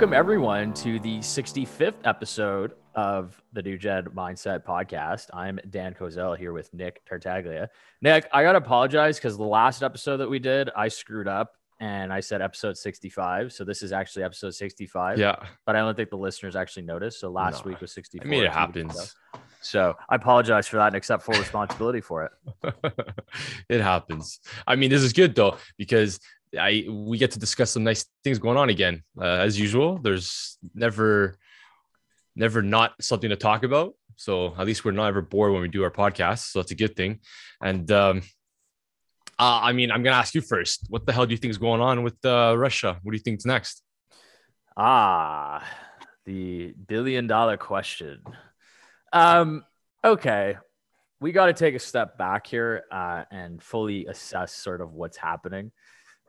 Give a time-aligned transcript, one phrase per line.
[0.00, 5.26] Welcome everyone to the 65th episode of the New Gen Mindset Podcast.
[5.34, 7.68] I'm Dan Kozel here with Nick Tartaglia.
[8.00, 12.14] Nick, I gotta apologize because the last episode that we did, I screwed up and
[12.14, 13.52] I said episode 65.
[13.52, 15.18] So this is actually episode 65.
[15.18, 15.36] Yeah.
[15.66, 17.20] But I don't think the listeners actually noticed.
[17.20, 17.72] So last No.
[17.72, 18.26] week was 64.
[18.26, 18.54] I mean, it ago.
[18.54, 19.14] happens.
[19.60, 22.74] So I apologize for that and accept full responsibility for it.
[23.68, 24.40] it happens.
[24.66, 26.20] I mean, this is good though because
[26.58, 29.02] I we get to discuss some nice things going on again.
[29.18, 31.36] Uh, as usual, there's never
[32.36, 33.94] never not something to talk about.
[34.16, 36.50] So at least we're not ever bored when we do our podcast.
[36.50, 37.20] So that's a good thing.
[37.62, 38.22] And um,
[39.38, 40.86] uh, I mean, I'm gonna ask you first.
[40.88, 42.98] What the hell do you think is going on with uh, Russia?
[43.02, 43.82] What do you think's next?
[44.76, 45.64] Ah,
[46.26, 48.22] the billion dollar question.
[49.12, 49.64] Um,
[50.04, 50.56] okay.
[51.20, 55.18] We got to take a step back here uh, and fully assess sort of what's
[55.18, 55.70] happening.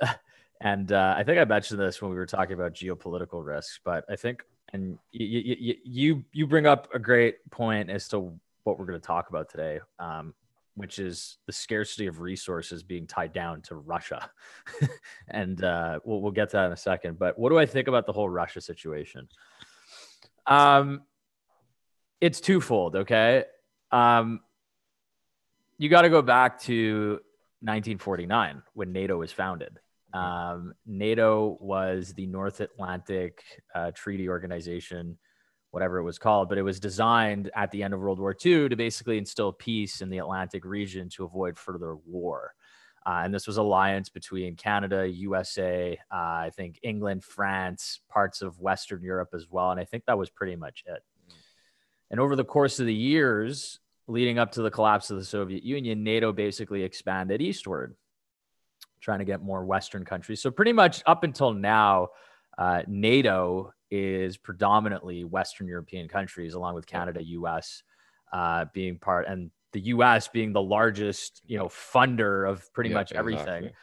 [0.62, 4.06] and uh, I think I mentioned this when we were talking about geopolitical risks, but
[4.10, 4.44] I think,
[4.74, 9.00] and you, you, you, you bring up a great point as to what we're going
[9.00, 10.34] to talk about today, um,
[10.76, 14.30] which is the scarcity of resources being tied down to Russia.
[15.28, 17.20] and uh, we'll, we'll get to that in a second.
[17.20, 19.28] But what do I think about the whole Russia situation?
[20.48, 21.02] Um,
[22.22, 22.96] it's twofold.
[22.96, 23.46] Okay.
[23.92, 24.42] Um,
[25.78, 27.20] you got to go back to
[27.62, 29.80] 1949 when NATO was founded.
[30.14, 35.18] Um, NATO was the North Atlantic uh, Treaty Organization,
[35.72, 38.70] whatever it was called, but it was designed at the end of World War II
[38.70, 42.54] to basically instill peace in the Atlantic region to avoid further war.
[43.06, 48.60] Uh, and this was alliance between Canada, USA, uh, I think England, France, parts of
[48.60, 49.72] Western Europe as well.
[49.72, 51.04] And I think that was pretty much it.
[52.12, 55.64] And over the course of the years leading up to the collapse of the Soviet
[55.64, 57.96] Union, NATO basically expanded eastward,
[59.02, 60.42] trying to get more Western countries.
[60.42, 62.10] So, pretty much up until now,
[62.58, 67.84] uh, NATO is predominantly Western European countries, along with Canada, US
[68.32, 72.96] uh, being part, and the US being the largest, you know, funder of pretty Yeah,
[72.96, 73.76] much everything exactly.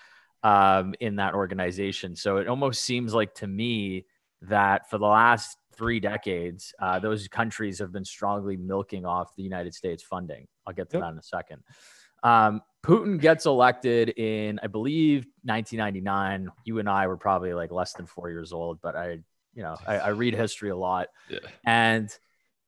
[0.42, 2.14] um, in that organization.
[2.16, 4.06] So it almost seems like to me
[4.42, 9.42] that for the last three decades, uh, those countries have been strongly milking off the
[9.42, 10.46] United States funding.
[10.66, 11.02] I'll get to Yep.
[11.02, 11.62] that in a second.
[12.22, 16.48] Um, Putin gets elected in, I believe, 1999.
[16.64, 19.18] You and I were probably like less than four years old, but I,
[19.54, 21.08] you know, I, I read history a lot.
[21.28, 21.40] Yeah.
[21.66, 22.10] And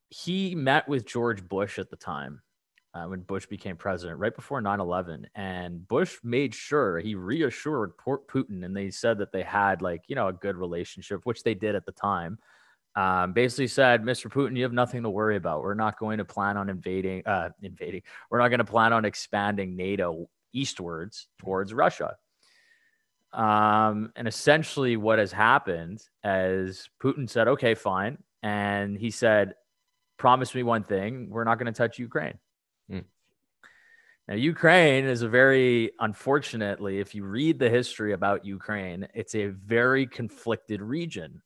[0.09, 2.41] he met with George Bush at the time
[2.93, 5.27] uh, when Bush became president, right before 9 11.
[5.33, 10.03] And Bush made sure he reassured Port Putin, and they said that they had, like,
[10.07, 12.37] you know, a good relationship, which they did at the time.
[12.95, 14.29] Um, basically said, Mr.
[14.29, 15.63] Putin, you have nothing to worry about.
[15.63, 18.01] We're not going to plan on invading, uh, invading.
[18.29, 22.17] We're not going to plan on expanding NATO eastwards towards Russia.
[23.33, 28.17] Um, and essentially, what has happened is Putin said, okay, fine.
[28.43, 29.53] And he said,
[30.17, 32.37] promise me one thing we're not going to touch Ukraine.
[32.91, 33.05] Mm.
[34.27, 39.47] Now, Ukraine is a very, unfortunately, if you read the history about Ukraine, it's a
[39.47, 41.41] very conflicted region.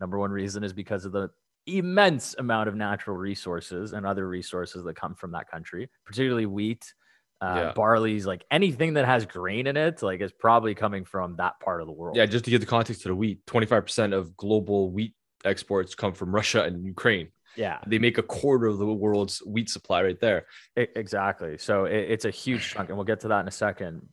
[0.00, 1.30] Number one reason is because of the
[1.66, 6.92] immense amount of natural resources and other resources that come from that country, particularly wheat,
[7.40, 7.72] uh, Yeah.
[7.72, 11.80] barley's, like anything that has grain in it, like is probably coming from that part
[11.80, 12.16] of the world.
[12.16, 15.14] Yeah, just to give the context to the wheat, 25% of global wheat
[15.44, 17.28] exports come from Russia and Ukraine.
[17.56, 17.78] yeah.
[17.86, 20.46] They make a quarter of the world's wheat supply right there.
[20.78, 21.56] E- Exactly.
[21.58, 24.06] So it, it's a huge chunk, and we'll get to that in a second.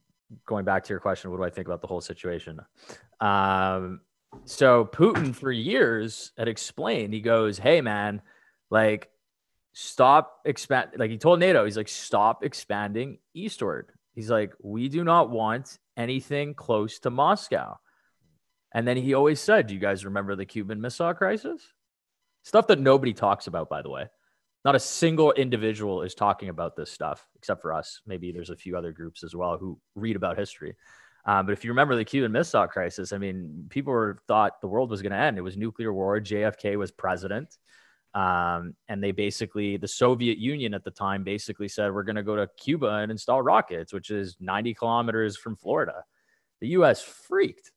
[0.46, 2.60] Going back to your question, what do I think about the whole situation?
[3.20, 4.02] Um,
[4.46, 7.14] so Putin, for years, had explained.
[7.14, 8.22] He goes, "Hey, man,
[8.70, 9.10] like,
[9.74, 15.04] stop expand." Like he told NATO, he's like, "Stop expanding eastward." He's like, "We do
[15.04, 17.80] not want anything close to Moscow."
[18.74, 21.74] And then he always said, "Do you guys remember the Cuban Missile Crisis?"
[22.44, 24.10] Stuff that nobody talks about, by the way.
[24.66, 28.02] Not a single individual is talking about this stuff except for us.
[28.06, 30.76] Maybe there's a few other groups as well who read about history.
[31.26, 34.68] Um, but if you remember the Cuban Missile Crisis, I mean, people were, thought the
[34.68, 35.38] world was going to end.
[35.38, 36.20] It was nuclear war.
[36.20, 37.58] JFK was president.
[38.14, 42.24] Um, and they basically, the Soviet Union at the time basically said, we're going to
[42.24, 46.04] go to Cuba and install rockets, which is 90 kilometers from Florida.
[46.62, 47.72] The US freaked.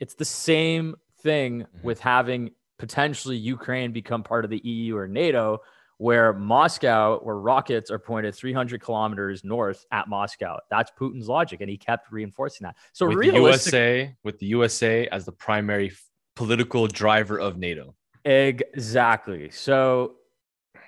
[0.00, 1.84] It's the same thing Mhm.
[1.84, 5.60] with having potentially Ukraine become part of the EU or NATO,
[6.00, 10.58] where Moscow, where rockets are pointed 300 kilometers north at Moscow.
[10.70, 12.76] That's Putin's logic, and he kept reinforcing that.
[12.94, 15.92] So with the realistic, USA, with the USA as the primary
[16.36, 17.94] political driver of NATO.
[18.24, 19.50] exactly.
[19.50, 20.14] So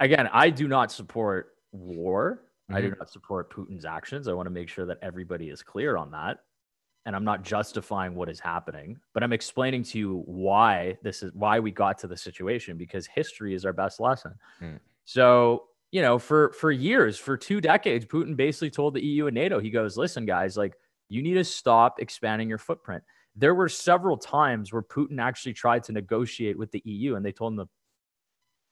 [0.01, 2.45] again, I do not support war.
[2.71, 2.99] I do Mhm.
[2.99, 4.29] not support Putin's actions.
[4.29, 6.39] I want to make sure that everybody is clear on that.
[7.05, 11.33] and I'm not justifying what is happening, but I'm explaining to you why this is
[11.35, 14.35] why we got to the situation because history is our best lesson.
[14.61, 14.77] Hmm.
[15.05, 19.35] So, you know, for for years, for two decades, Putin basically told the EU and
[19.35, 20.75] NATO, he goes, "Listen, guys, like
[21.09, 23.05] you need to stop expanding your footprint."
[23.37, 27.33] There were several times where Putin actually tried to negotiate with the EU, and they
[27.33, 27.69] told him to,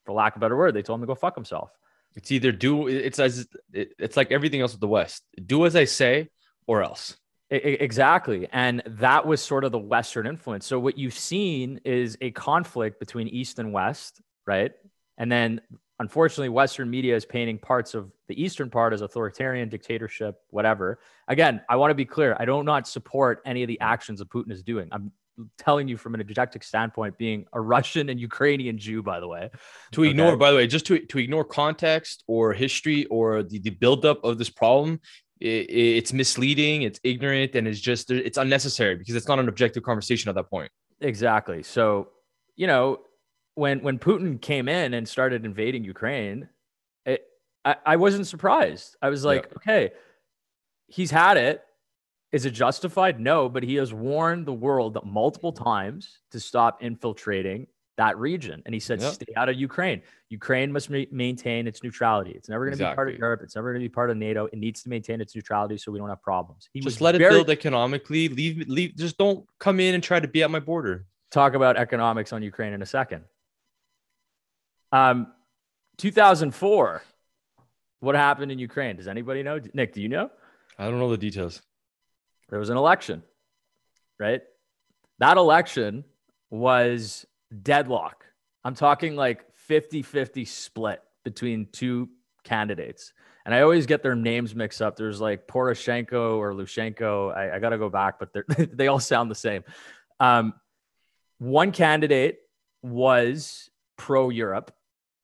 [0.04, 1.70] for lack of a better word, they told him to go fuck himself.
[2.14, 5.22] It's either do it's as it's like everything else with the West.
[5.46, 6.28] Do as I say,
[6.66, 7.16] or else.
[7.50, 8.48] Exactly.
[8.52, 10.66] And that was sort of the Western influence.
[10.66, 14.70] So, what you've seen is a conflict between East and West, right?
[15.18, 15.60] And then,
[16.00, 20.98] unfortunately, Western media is painting parts of the Eastern part as authoritarian, dictatorship, whatever.
[21.28, 22.36] Again, I want to be clear.
[22.40, 24.88] I do not support any of the actions that Putin is doing.
[24.90, 25.12] I'm
[25.58, 29.50] telling you from an objective standpoint, being a Russian and Ukrainian Jew, by the way.
[29.92, 33.70] To ignore, by the way, just to, to ignore context or history or the, the
[33.70, 35.00] buildup of this problem
[35.40, 39.82] it, it's misleading, it's ignorant, and it's just it's unnecessary because it's not an objective
[39.82, 40.70] conversation at that point.
[41.00, 41.62] Exactly.
[41.62, 42.08] So,
[42.56, 43.00] you know,
[43.60, 46.48] when when Putin came in and started invading Ukraine,
[47.04, 47.22] it,
[47.64, 48.96] I, I wasn't surprised.
[49.02, 49.56] I was like, yeah.
[49.58, 49.90] okay,
[50.86, 51.62] he's had it.
[52.32, 53.20] Is it justified?
[53.20, 57.66] No, but he has warned the world multiple times to stop infiltrating
[57.98, 58.62] that region.
[58.64, 59.12] And he said, yep.
[59.12, 60.00] stay out of Ukraine.
[60.30, 62.30] Ukraine must ma- maintain its neutrality.
[62.30, 62.92] It's never going to exactly.
[62.92, 63.40] be part of Europe.
[63.42, 64.46] It's never going to be part of NATO.
[64.46, 66.70] It needs to maintain its neutrality so we don't have problems.
[66.72, 68.28] He just let very- it build economically.
[68.28, 68.96] Leave, leave.
[68.96, 71.04] Just don't come in and try to be at my border.
[71.30, 73.24] Talk about economics on Ukraine in a second.
[74.92, 75.28] Um,
[75.98, 77.02] 2004.
[78.00, 78.96] What happened in Ukraine?
[78.96, 79.60] Does anybody know?
[79.74, 80.30] Nick, do you know?
[80.78, 81.60] I don't know the details.
[82.48, 83.22] There was an election,
[84.18, 84.40] right?
[85.18, 86.04] That election
[86.48, 87.26] was
[87.62, 88.24] deadlock.
[88.64, 92.08] I'm talking like 50 50 split between two
[92.42, 93.12] candidates.
[93.44, 94.96] And I always get their names mixed up.
[94.96, 97.34] There's like Poroshenko or Lushenko.
[97.36, 98.30] I, I got to go back, but
[98.76, 99.64] they all sound the same.
[100.18, 100.54] Um,
[101.38, 102.40] one candidate
[102.82, 104.74] was pro Europe.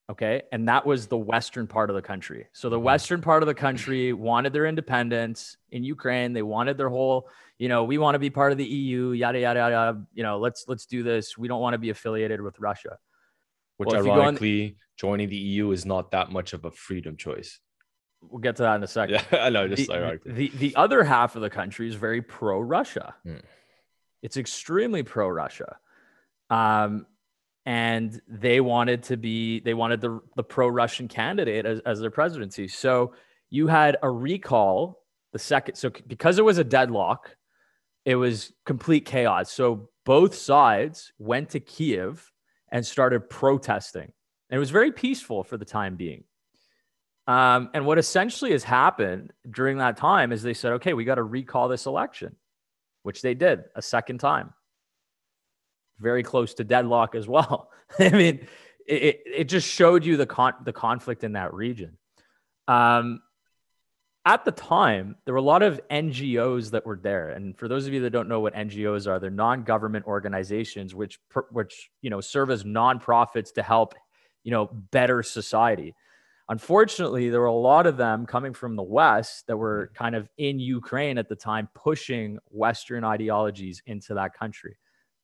[0.09, 0.43] Okay.
[0.53, 2.47] And that was the Western part of the country.
[2.53, 2.85] So the mm-hmm.
[2.85, 6.33] Western part of the country wanted their independence in Ukraine.
[6.33, 9.39] They wanted their whole you know, we want to be part of the EU, yada
[9.41, 10.03] yada yada.
[10.13, 11.39] You know, let's let's do this.
[11.39, 12.99] We don't want to be affiliated with Russia.
[13.79, 17.61] Which well, ironically, on, joining the EU is not that much of a freedom choice.
[18.21, 19.25] We'll get to that in a second.
[19.33, 19.69] Yeah, I know.
[19.69, 23.15] Just the, ironically, the the other half of the country is very pro Russia.
[23.23, 23.37] Hmm.
[24.23, 25.77] It's extremely pro Russia.
[26.51, 27.07] Um,
[27.67, 32.11] and they wanted to be they wanted the the pro Russian candidate as, as their
[32.11, 32.69] presidency.
[32.69, 33.13] So
[33.51, 35.03] you had a recall
[35.33, 35.75] the second.
[35.75, 37.37] So because it was a deadlock,
[38.05, 39.53] it was complete chaos.
[39.53, 42.33] So both sides went to Kiev
[42.71, 44.13] and started protesting.
[44.49, 46.25] And it was very peaceful for the time being.
[47.27, 51.17] Um, and what essentially has happened during that time is they said, okay, we got
[51.17, 52.37] to recall this election,
[53.03, 54.55] which they did a second time.
[55.99, 57.71] Very close to deadlock as well.
[57.99, 58.47] I mean,
[58.87, 61.97] it, it just showed you the con- the conflict in that region.
[62.69, 63.21] Um,
[64.27, 67.31] at the time, there were a lot of NGOs that were there.
[67.31, 71.21] And for those of you that don't know what NGOs are, they're non-government organizations which
[71.53, 73.95] which you know serve as nonprofits to help
[74.43, 75.95] you know better society.
[76.49, 80.29] Unfortunately, there were a lot of them coming from the West that were kind of
[80.39, 84.77] in Ukraine at the time, pushing Western ideologies into that country,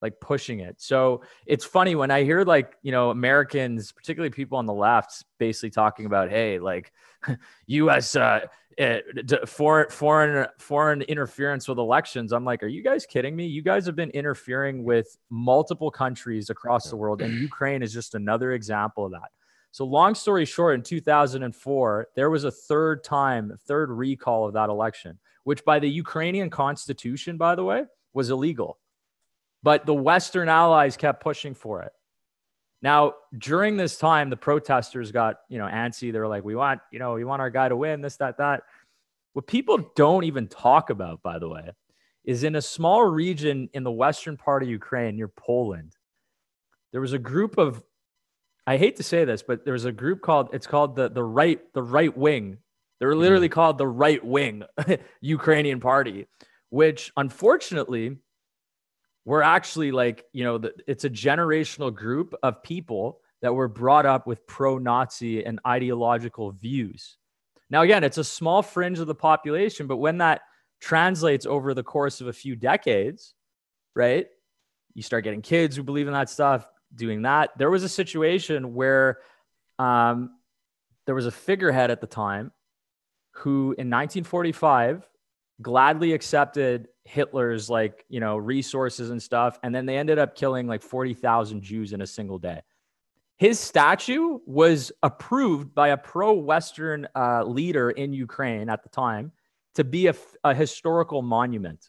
[0.03, 0.81] like pushing it.
[0.81, 5.25] So it's funny when I hear like, you know, Americans, particularly people on the left,
[5.39, 6.93] basically talking about, hey, like
[7.67, 8.41] US uh,
[8.79, 12.33] it, foreign foreign foreign interference with elections.
[12.33, 13.47] I'm like, are you guys kidding me?
[13.47, 18.15] You guys have been interfering with multiple countries across the world, and Ukraine is just
[18.15, 19.31] another example of that.
[19.73, 24.69] So, long story short, in 2004, there was a third time, third recall of that
[24.69, 28.79] election, which by the Ukrainian constitution, by the way, was illegal.
[29.63, 31.93] But the Western allies kept pushing for it.
[32.83, 36.13] Now, during this time, the protesters got, you know, antsy.
[36.13, 38.65] They're like, we want, you know, we want our guy to win, this, that, that.
[39.35, 41.71] What people don't even talk about, by the way,
[42.25, 45.97] is in a small region in the western part of Ukraine near Poland,
[46.91, 47.83] there was a group of,
[48.67, 51.25] I hate to say this, but there was a group called, it's called the, the
[51.25, 52.59] right, the right wing.
[52.99, 53.55] They were literally mm-hmm.
[53.55, 54.65] called the right wing
[55.21, 56.27] Ukrainian party,
[56.71, 58.19] which unfortunately
[59.25, 64.07] we're actually like, you know, the, it's a generational group of people that were brought
[64.07, 67.17] up with pro Nazi and ideological views.
[67.71, 70.43] Now, again, it's a small fringe of the population, but when that
[70.81, 73.35] translates over the course of a few decades,
[73.95, 74.27] right?
[74.95, 77.51] You start getting kids who believe in that stuff, doing that.
[77.57, 79.19] There was a situation where
[79.79, 80.31] um,
[81.07, 82.53] there was a figurehead at the time
[83.37, 85.09] who, in 1945,
[85.63, 89.59] gladly accepted Hitler's like, you know, resources and stuff.
[89.63, 92.63] And then they ended up killing like 40,000 Jews in a single day.
[93.39, 99.33] His statue was approved by a pro Western uh, leader in Ukraine at the time
[99.75, 101.89] to be a, a historical monument.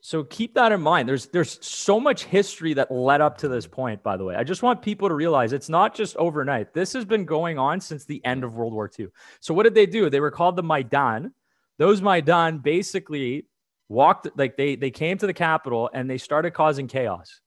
[0.00, 1.08] So keep that in mind.
[1.08, 4.36] There's there's so much history that led up to this point, by the way.
[4.36, 6.72] I just want people to realize it's not just overnight.
[6.72, 9.08] This has been going on since the end of World War II.
[9.40, 10.08] So what did they do?
[10.08, 11.32] They were called the Maidan.
[11.78, 13.46] Those Maidan basically
[13.88, 17.40] walked like they they came to the capital and they started causing chaos.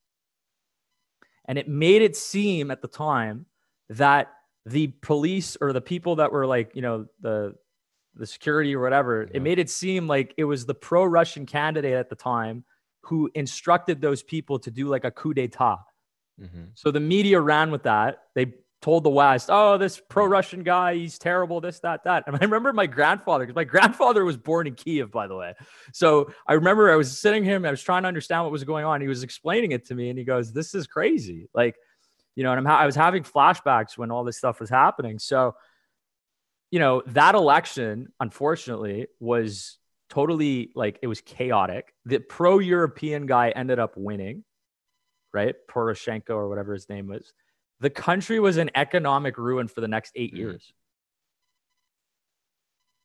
[1.45, 3.45] And it made it seem at the time
[3.89, 4.29] that
[4.65, 7.55] the police or the people that were like, you know, the
[8.15, 9.38] the security or whatever, yeah.
[9.38, 12.63] it made it seem like it was the pro Russian candidate at the time
[13.01, 15.77] who instructed those people to do like a coup d'etat.
[16.39, 16.65] Mm-hmm.
[16.75, 18.23] So the media ran with that.
[18.35, 22.23] They told the West, oh, this pro Russian guy, he's terrible, this, that, that.
[22.27, 25.53] And I remember my grandfather, because my grandfather was born in Kiev, by the way.
[25.93, 28.85] So I remember I was sitting him, I was trying to understand what was going
[28.85, 29.01] on.
[29.01, 31.47] He was explaining it to me, and he goes, This is crazy.
[31.53, 31.75] Like,
[32.35, 35.19] you know, and I'm ha- I was having flashbacks when all this stuff was happening.
[35.19, 35.55] So
[36.71, 39.77] you know, that election, unfortunately, was
[40.09, 41.93] totally like it was chaotic.
[42.05, 44.45] The pro European guy ended up winning,
[45.33, 45.55] right?
[45.69, 47.33] Poroshenko or whatever his name was.
[47.81, 50.38] The country was in economic ruin for the next eight mm.
[50.38, 50.71] years.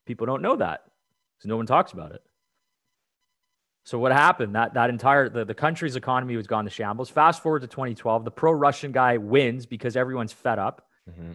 [0.06, 0.84] People don't know that
[1.36, 2.22] because no one talks about it.
[3.84, 4.54] So what happened?
[4.54, 7.08] That that entire the, the country's economy was gone to shambles.
[7.08, 10.86] Fast forward to 2012, the pro-Russian guy wins because everyone's fed up.
[11.08, 11.34] Mm-hmm.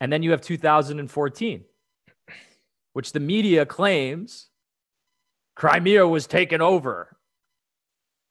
[0.00, 1.64] And then you have 2014,
[2.94, 4.48] which the media claims
[5.54, 7.16] Crimea was taken over,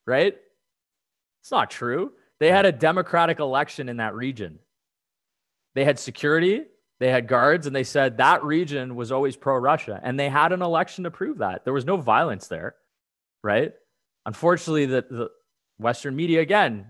[0.05, 0.35] right?
[1.41, 2.11] It's not true.
[2.41, 4.57] They had a democratic election in that region.
[5.75, 6.63] They had security,
[6.99, 9.99] they had guards, and they said that region was always pro Russia.
[10.01, 11.65] And they had an election to prove that.
[11.65, 12.73] There was no violence there,
[13.43, 13.73] right?
[14.25, 15.29] Unfortunately, the, the
[15.77, 16.87] Western media, again,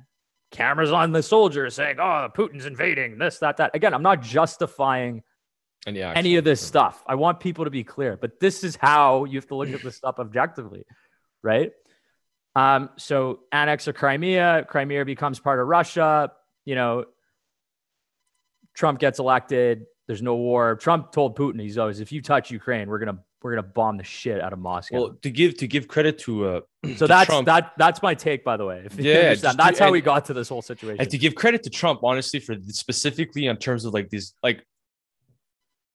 [0.52, 5.22] cameras on the soldiers saying, "Oh, Putin's invading this, that, that." Again, I'm not justifying
[5.86, 7.04] any, any of this stuff.
[7.06, 9.84] I want people to be clear, but this is how you have to look at
[9.84, 10.86] this stuff objectively,
[11.44, 11.74] right?
[12.56, 16.32] Um, so annex of Crimea, Crimea becomes part of Russia.
[16.66, 17.06] You know,
[18.76, 19.86] Trump gets elected.
[20.08, 20.76] There's no war.
[20.76, 24.04] Trump told Putin, he's always, if you touch Ukraine, we're gonna we're gonna bomb the
[24.04, 24.96] shit out of Moscow.
[24.96, 28.14] Well, to give to give credit to uh, so to that's Trump, that that's my
[28.14, 28.88] take, by the way.
[28.98, 31.00] yeah, that's to, how and, we got to this whole situation.
[31.00, 34.66] And to give credit to Trump, honestly, for specifically in terms of like these, like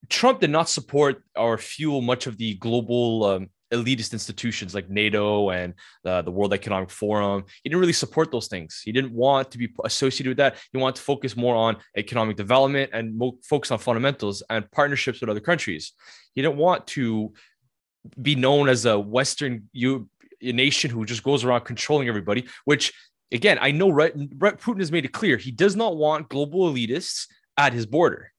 [0.08, 5.50] Trump did not support or fuel much of the global um, elitist institutions like NATO
[5.50, 7.44] and uh, the World Economic Forum.
[7.62, 8.82] He didn't really support those things.
[8.84, 10.56] He didn't want to be associated with that.
[10.72, 15.20] He wanted to focus more on economic development and mo- focus on fundamentals and partnerships
[15.20, 15.92] with other countries.
[16.34, 17.32] He didn't want to
[18.20, 20.08] be known as a Western U-
[20.40, 22.92] nation who just goes around controlling everybody, which
[23.32, 27.26] again, I know right, Putin has made it clear he does not want global elitists
[27.56, 28.32] at his border.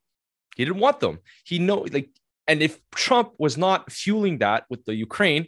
[0.56, 1.20] He didn't want them.
[1.44, 2.10] He know like
[2.48, 5.48] and if Trump was not fueling that with the Ukraine,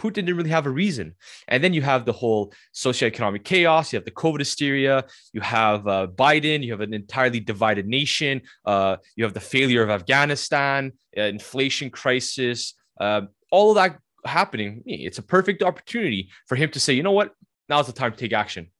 [0.00, 1.14] Putin didn't really have a reason.
[1.46, 3.92] And then you have the whole socioeconomic chaos.
[3.92, 5.04] You have the COVID hysteria.
[5.32, 6.64] You have uh, Biden.
[6.64, 8.40] You have an entirely divided nation.
[8.64, 14.82] Uh, you have the failure of Afghanistan, uh, inflation crisis, uh, all of that happening.
[14.86, 17.34] It's a perfect opportunity for him to say, you know what?
[17.68, 18.70] Now's the time to take action.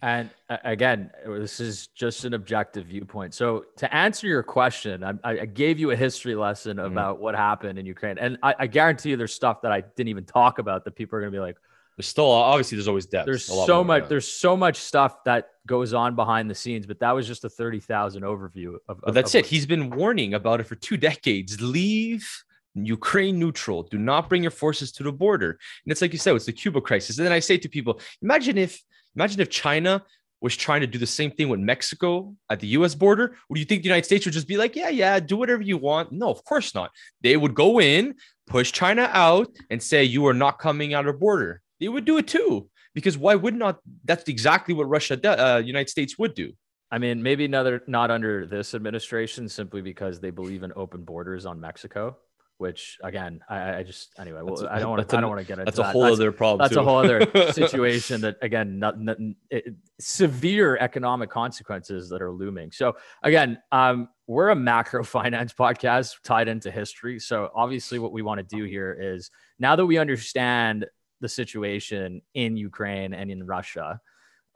[0.00, 3.34] And again, this is just an objective viewpoint.
[3.34, 6.86] So to answer your question, I, I gave you a history lesson mm-hmm.
[6.86, 7.24] about mm-hmm.
[7.24, 10.24] what happened in Ukraine, and I, I, guarantee you, there's stuff that I didn't even
[10.24, 11.56] talk about that people are going to be like,
[11.96, 13.26] "There's still obviously there's always depth.
[13.26, 14.08] There's so much.
[14.08, 17.48] There's so much stuff that goes on behind the scenes, but that was just a
[17.48, 19.00] thirty thousand overview of.
[19.00, 19.46] But that's of, it.
[19.46, 21.60] He's been warning about it for two decades.
[21.60, 23.82] Leave Ukraine neutral.
[23.84, 25.50] Do not bring your forces to the border.
[25.50, 27.18] And it's like you said, it's the Cuba crisis.
[27.18, 28.82] And then I say to people, imagine if
[29.18, 30.04] Imagine if China
[30.40, 33.36] was trying to do the same thing with Mexico at the US border.
[33.48, 35.76] Would you think the United States would just be like, yeah, yeah, do whatever you
[35.76, 36.12] want?
[36.12, 36.92] No, of course not.
[37.20, 38.14] They would go in,
[38.46, 41.60] push China out, and say, you are not coming out of border.
[41.80, 42.70] They would do it too.
[42.94, 43.78] Because why would not?
[44.04, 46.52] That's exactly what Russia, uh, United States would do.
[46.90, 51.44] I mean, maybe another not under this administration, simply because they believe in open borders
[51.44, 52.16] on Mexico
[52.58, 55.46] which again, I, I just anyway, well, I don't want to, I don't want to
[55.46, 55.76] get into that.
[55.76, 55.90] that's that.
[55.90, 56.58] a whole that's, other problem.
[56.64, 56.80] That's too.
[56.80, 59.16] a whole other situation that again, not, not,
[59.48, 62.72] it, severe economic consequences that are looming.
[62.72, 67.20] So again, um, we're a macro finance podcast tied into history.
[67.20, 70.84] So obviously, what we want to do here is now that we understand
[71.20, 74.00] the situation in Ukraine and in Russia,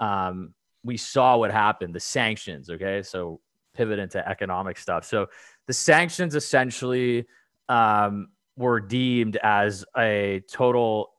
[0.00, 0.54] um,
[0.85, 2.68] we saw what happened, the sanctions.
[2.68, 3.40] Okay, so
[3.75, 5.04] pivot into economic stuff.
[5.04, 5.28] So
[5.66, 7.26] the sanctions essentially
[7.69, 11.12] um, were deemed as a total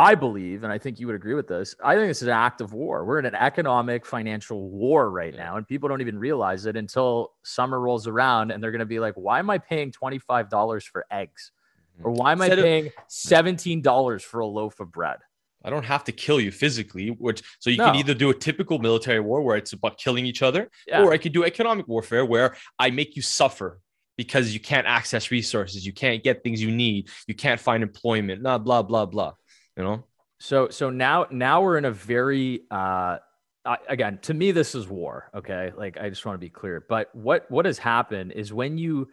[0.00, 2.34] I believe, and I think you would agree with this, I think this is an
[2.34, 3.04] act of war.
[3.04, 7.32] We're in an economic, financial war right now, and people don't even realize it until
[7.42, 11.04] summer rolls around and they're going to be like, why am I paying $25 for
[11.10, 11.52] eggs?
[11.98, 12.06] Mm-hmm.
[12.08, 15.18] Or why am I paying $17 for a loaf of bread?
[15.62, 17.86] I don't have to kill you physically, which so you no.
[17.90, 21.02] can either do a typical military war where it's about killing each other, yeah.
[21.02, 23.80] or I could do economic warfare where I make you suffer
[24.20, 28.42] because you can't access resources, you can't get things you need, you can't find employment,
[28.42, 29.32] blah blah blah blah
[29.80, 30.04] you know?
[30.38, 33.18] So so now now we're in a very uh
[33.64, 35.72] I, again to me this is war okay?
[35.76, 36.84] Like i just want to be clear.
[36.86, 39.08] But what what has happened is when you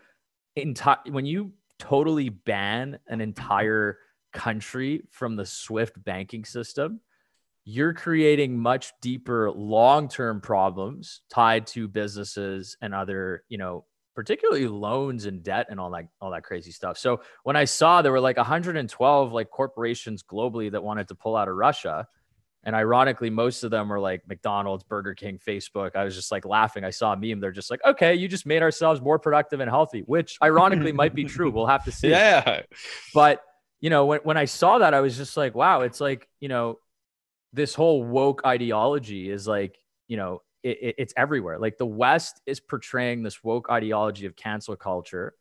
[0.55, 3.97] entire when you totally ban an entire
[4.33, 6.99] country from the swift banking system
[7.69, 13.85] you're creating much deeper long-term problems tied to businesses and other you know
[14.17, 16.97] particularly loans and debt and all that all that crazy stuff.
[16.97, 21.35] So when I saw there were like 112 like corporations globally that wanted to pull
[21.35, 22.07] out of Russia,
[22.63, 25.95] and ironically most of them were like McDonald's, Burger King, Facebook.
[25.95, 26.83] I was just like laughing.
[26.83, 27.39] I saw a meme.
[27.39, 31.13] They're just like, okay, you just made ourselves more productive and healthy, which ironically might
[31.13, 31.51] be true.
[31.51, 32.09] We'll have to see.
[32.09, 32.63] Yeah.
[33.13, 33.43] But
[33.81, 36.49] you know, when when I saw that, I was just like, wow, it's like you
[36.49, 36.79] know,
[37.53, 41.59] this whole woke ideology is like you know it, it's everywhere.
[41.59, 45.33] Like the West is portraying this woke ideology of cancel culture,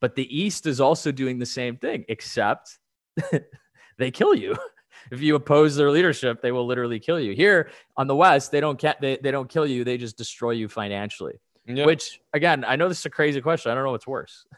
[0.00, 2.78] but the East is also doing the same thing, except
[3.98, 4.56] they kill you.
[5.10, 7.34] if you oppose their leadership, they will literally kill you.
[7.34, 10.52] Here on the West, they don't ca- they, they don't kill you, they just destroy
[10.52, 11.34] you financially.
[11.66, 11.86] Yep.
[11.86, 13.72] Which again, I know this is a crazy question.
[13.72, 14.44] I don't know what's worse.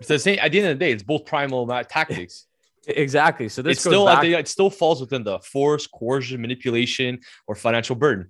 [0.00, 2.48] It's the same at the end of the day, it's both primal tactics.
[2.86, 3.48] Exactly.
[3.48, 7.54] So this it's still back- the, it still falls within the force, coercion, manipulation, or
[7.54, 8.28] financial burden.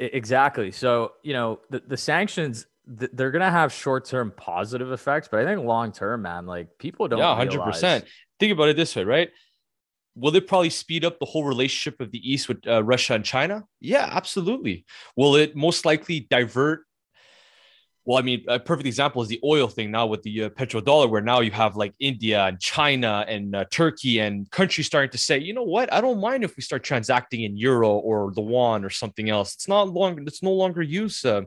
[0.00, 0.70] Exactly.
[0.70, 5.40] So, you know, the, the sanctions, they're going to have short term positive effects, but
[5.40, 7.18] I think long term, man, like people don't.
[7.18, 8.04] Yeah, 100%.
[8.40, 9.30] Think about it this way, right?
[10.14, 13.24] Will it probably speed up the whole relationship of the East with uh, Russia and
[13.24, 13.64] China?
[13.80, 14.84] Yeah, absolutely.
[15.16, 16.80] Will it most likely divert
[18.04, 21.10] well, I mean, a perfect example is the oil thing now with the uh, petrodollar,
[21.10, 25.18] where now you have like India and China and uh, Turkey and countries starting to
[25.18, 28.42] say, you know what, I don't mind if we start transacting in euro or the
[28.42, 29.54] yuan or something else.
[29.54, 30.26] It's not long.
[30.26, 31.42] It's no longer use uh,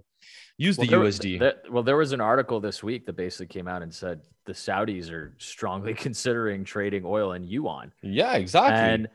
[0.58, 1.40] use well, the there, USD.
[1.40, 4.54] There, well, there was an article this week that basically came out and said the
[4.54, 7.92] Saudis are strongly considering trading oil in yuan.
[8.02, 8.78] Yeah, exactly.
[8.78, 9.08] And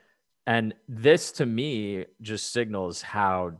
[0.46, 3.52] and this to me just signals how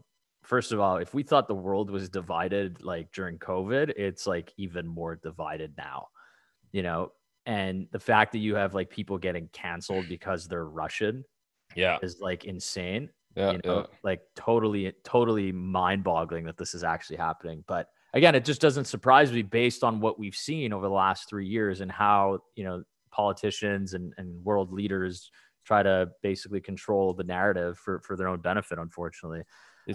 [0.47, 4.53] first of all, if we thought the world was divided like during COVID, it's like
[4.57, 6.09] even more divided now,
[6.73, 7.13] you know?
[7.45, 11.25] And the fact that you have like people getting canceled because they're Russian,
[11.75, 13.11] yeah, is like insane.
[13.37, 13.97] Yeah, you know, yeah.
[14.03, 17.63] like totally, totally mind boggling that this is actually happening.
[17.69, 21.29] But again, it just doesn't surprise me based on what we've seen over the last
[21.29, 25.31] three years and how, you know, politicians and, and world leaders
[25.65, 29.43] try to basically control the narrative for, for their own benefit, unfortunately.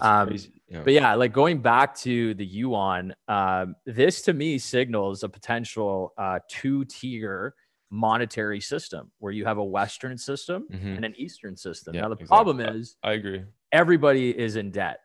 [0.00, 0.36] Um.
[0.68, 0.80] Yeah.
[0.84, 6.14] But yeah, like going back to the yuan, um, this to me signals a potential
[6.16, 7.54] uh, two tier
[7.90, 10.96] monetary system where you have a Western system mm-hmm.
[10.96, 11.94] and an Eastern system.
[11.94, 12.26] Yeah, now, the exactly.
[12.26, 13.44] problem is, I agree.
[13.70, 15.00] Everybody is in debt,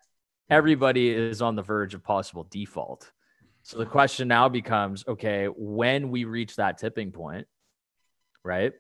[0.50, 3.12] everybody is on the verge of possible default.
[3.63, 7.45] So the question now becomes okay, when we reach that tipping point,
[8.43, 8.71] right?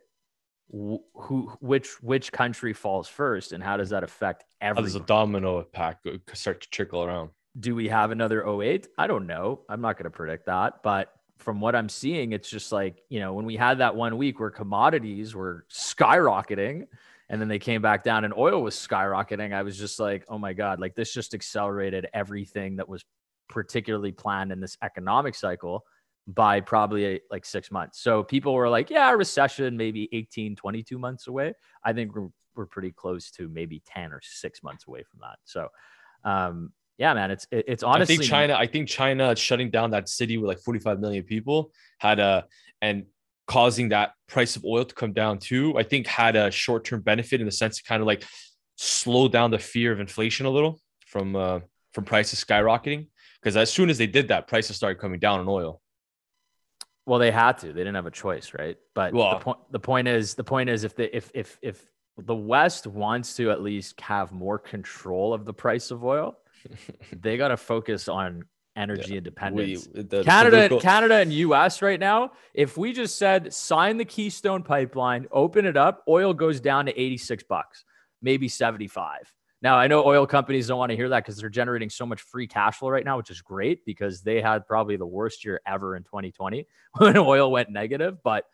[0.71, 5.59] Who which which country falls first and how does that affect every does a domino
[5.59, 7.29] impact start to trickle around?
[7.59, 9.61] Do we have another 08 i don't know.
[9.69, 13.19] I'm not going to predict that but from what i'm seeing it's just like you
[13.19, 16.87] know when we had that one week where commodities were skyrocketing
[17.29, 20.37] and then they came back down and oil was skyrocketing i was just like oh
[20.37, 23.05] my god like this just accelerated everything that was
[23.47, 25.85] particularly planned in this economic cycle
[26.27, 28.01] by probably like six months.
[28.01, 31.53] So people were like, yeah, recession maybe 18, 22 months away.
[31.83, 35.37] I think we're, we're pretty close to maybe 10 or six months away from that.
[35.45, 35.69] So,
[36.23, 38.15] um, yeah, man, it's it's honestly.
[38.15, 38.55] I think China.
[38.55, 42.45] I think China shutting down that city with like 45 million people had a
[42.81, 43.05] and
[43.47, 45.77] causing that price of oil to come down too.
[45.77, 48.23] I think had a short term benefit in the sense to kind of like
[48.77, 51.59] slow down the fear of inflation a little from uh,
[51.93, 53.07] from prices skyrocketing.
[53.41, 55.81] Because as soon as they did that, prices started coming down on oil.
[57.07, 57.67] Well, they had to.
[57.67, 58.77] They didn't have a choice, right?
[58.93, 61.89] But well, the point the point is the point is if the if if if
[62.17, 66.37] the West wants to at least have more control of the price of oil,
[67.13, 68.43] they got to focus on
[68.75, 69.19] energy yeah.
[69.19, 69.87] independence.
[69.95, 71.81] We, the, Canada, political- Canada, and U.S.
[71.81, 72.33] right now.
[72.53, 76.99] If we just said sign the Keystone Pipeline, open it up, oil goes down to
[76.99, 77.85] eighty six bucks,
[78.21, 79.33] maybe seventy five.
[79.61, 82.21] Now, I know oil companies don't want to hear that because they're generating so much
[82.21, 85.61] free cash flow right now, which is great because they had probably the worst year
[85.65, 86.67] ever in 2020
[86.97, 88.17] when oil went negative.
[88.23, 88.45] But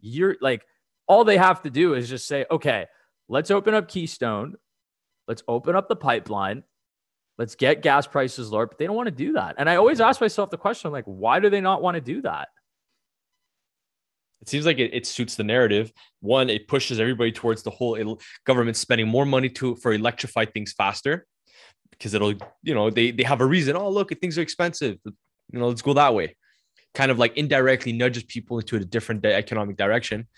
[0.00, 0.64] you're like,
[1.08, 2.86] all they have to do is just say, okay,
[3.28, 4.54] let's open up Keystone,
[5.26, 6.62] let's open up the pipeline,
[7.38, 8.66] let's get gas prices lower.
[8.66, 9.56] But they don't want to do that.
[9.58, 12.22] And I always ask myself the question, like, why do they not want to do
[12.22, 12.48] that?
[14.42, 15.92] It seems like it, it suits the narrative.
[16.20, 20.72] One, it pushes everybody towards the whole government spending more money to for electrify things
[20.72, 21.26] faster
[21.92, 23.76] because it'll, you know, they they have a reason.
[23.76, 24.98] Oh, look, things are expensive.
[25.04, 26.36] You know, let's go that way.
[26.92, 30.28] Kind of like indirectly nudges people into a different economic direction,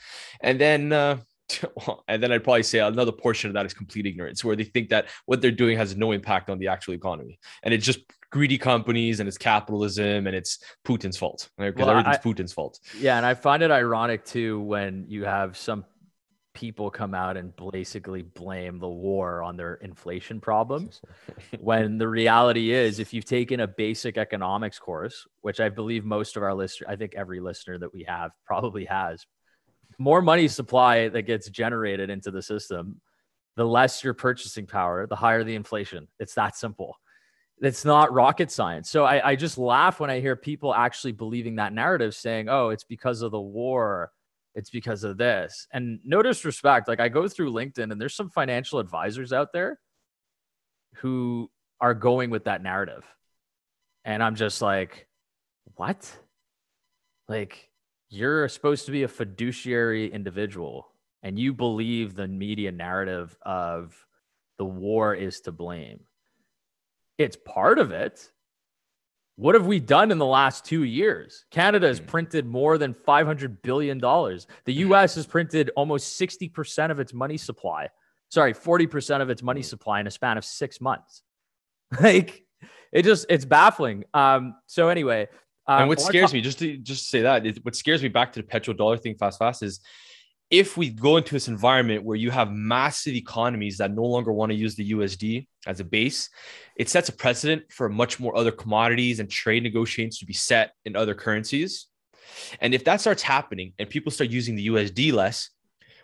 [0.41, 0.93] and then.
[0.93, 1.19] Uh,
[2.09, 4.89] and then I'd probably say another portion of that is complete ignorance, where they think
[4.89, 8.01] that what they're doing has no impact on the actual economy, and it's just
[8.35, 11.73] greedy companies and it's capitalism and it's Putin's fault, right?
[11.73, 12.81] Because well, everything's I, Putin's fault.
[12.99, 15.85] Yeah, and I find it ironic too when you have some
[16.53, 21.01] people come out and basically blame the war on their inflation problems
[21.61, 26.37] when the reality is if you've taken a basic economics course which i believe most
[26.37, 29.27] of our listeners i think every listener that we have probably has
[29.99, 33.01] more money supply that gets generated into the system
[33.57, 36.97] the less your purchasing power the higher the inflation it's that simple
[37.61, 38.91] it's not rocket science.
[38.91, 42.71] So I, I just laugh when I hear people actually believing that narrative saying, oh,
[42.71, 44.11] it's because of the war.
[44.55, 45.67] It's because of this.
[45.73, 49.79] And no disrespect, like I go through LinkedIn and there's some financial advisors out there
[50.97, 53.05] who are going with that narrative.
[54.05, 55.09] And I'm just like,
[55.77, 56.11] what?
[57.29, 57.71] Like,
[58.11, 60.89] you're supposed to be a fiduciary individual
[61.23, 63.97] and you believe the media narrative of
[64.59, 66.01] the war is to blame
[67.19, 68.31] it's part of it.
[69.37, 71.45] What have we done in the last two years?
[71.51, 72.07] Canada has hmm.
[72.07, 73.99] printed more than $500 billion.
[73.99, 77.89] The US has printed almost 60% of its money supply.
[78.31, 79.67] Sorry, 40% of its money hmm.
[79.67, 81.23] supply in a span of six months.
[82.01, 82.43] Like,
[82.93, 84.05] it just, it's baffling.
[84.15, 85.29] Um, so, anyway.
[85.67, 88.43] Um, and what scares me, just to just say that, what scares me back to
[88.43, 89.81] the petrodollar thing fast, fast is
[90.51, 94.53] if we go into this environment where you have massive economies that no longer want
[94.53, 96.29] to use the USD as a base,
[96.77, 100.73] it sets a precedent for much more other commodities and trade negotiations to be set
[100.85, 101.87] in other currencies.
[102.61, 105.51] And if that starts happening and people start using the USD less,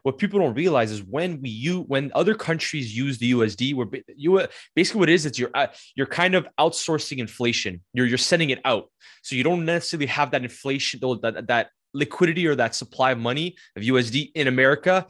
[0.02, 3.86] what people don't realize is when we use when other countries use the USD, we're
[4.16, 7.82] you basically what it is it's you're uh, you're kind of outsourcing inflation.
[7.92, 8.90] You're you're sending it out,
[9.22, 13.56] so you don't necessarily have that inflation that that liquidity or that supply of money
[13.76, 15.06] of USD in America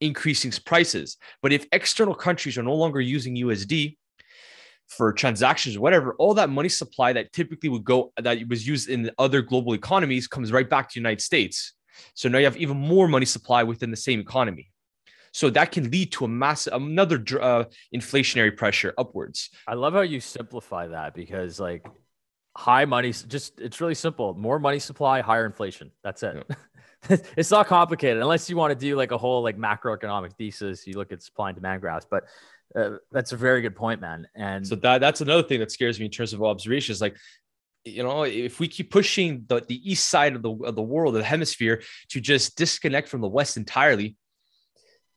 [0.00, 1.16] increasing prices.
[1.42, 3.96] But if external countries are no longer using USD
[4.88, 8.88] for transactions or whatever, all that money supply that typically would go that was used
[8.88, 11.74] in other global economies comes right back to the United States.
[12.14, 14.70] So now you have even more money supply within the same economy.
[15.32, 17.64] So that can lead to a massive another uh,
[17.94, 19.50] inflationary pressure upwards.
[19.66, 21.86] I love how you simplify that because like
[22.56, 24.34] high money just it's really simple.
[24.34, 25.90] More money supply higher inflation.
[26.02, 26.44] That's it.
[26.48, 27.16] Yeah.
[27.36, 30.86] it's not complicated unless you want to do like a whole like macroeconomic thesis.
[30.86, 32.24] You look at supply and demand graphs but
[32.76, 34.28] uh, that's a very good point man.
[34.34, 37.16] And so that that's another thing that scares me in terms of observations like
[37.84, 41.14] you know if we keep pushing the, the east side of the, of the world
[41.14, 44.16] the hemisphere to just disconnect from the west entirely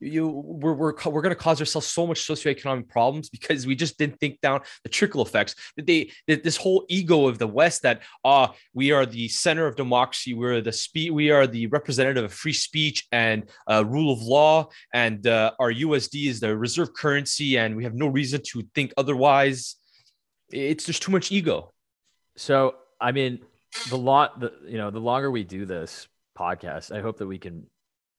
[0.03, 3.97] you we're we're, we're going to cause ourselves so much socioeconomic problems because we just
[3.97, 5.55] didn't think down the trickle effects.
[5.75, 9.27] That they that this whole ego of the west that ah uh, we are the
[9.27, 13.83] center of democracy we're the speed we are the representative of free speech and uh,
[13.85, 18.07] rule of law and uh, our usd is the reserve currency and we have no
[18.07, 19.75] reason to think otherwise.
[20.51, 21.71] It's just too much ego.
[22.35, 23.39] So i mean
[23.89, 27.37] the lot the you know the longer we do this podcast i hope that we
[27.37, 27.65] can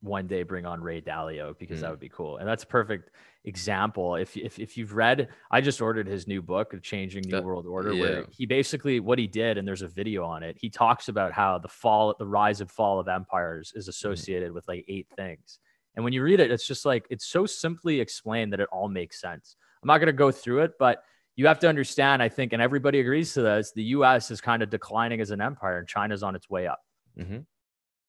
[0.05, 1.83] one day bring on Ray Dalio because mm.
[1.83, 2.37] that would be cool.
[2.37, 3.11] And that's a perfect
[3.45, 4.17] example.
[4.17, 7.93] If, if, if you've read, I just ordered his new book, Changing New World Order,
[7.93, 8.01] yeah.
[8.01, 10.57] where he basically what he did, and there's a video on it.
[10.61, 13.89] He talks about how the fall, the rise and fall of empires is mm.
[13.89, 14.55] associated mm.
[14.55, 15.59] with like eight things.
[15.97, 18.89] And when you read it, it's just like it's so simply explained that it all
[18.89, 19.57] makes sense.
[19.83, 21.03] I'm not going to go through it, but
[21.37, 24.63] you have to understand, I think, and everybody agrees to this, the US is kind
[24.63, 26.81] of declining as an empire and China's on its way up.
[27.19, 27.39] Mm-hmm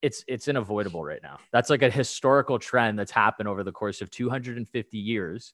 [0.06, 1.38] it's it's unavoidable right now.
[1.50, 5.52] That's like a historical trend that's happened over the course of 250 years.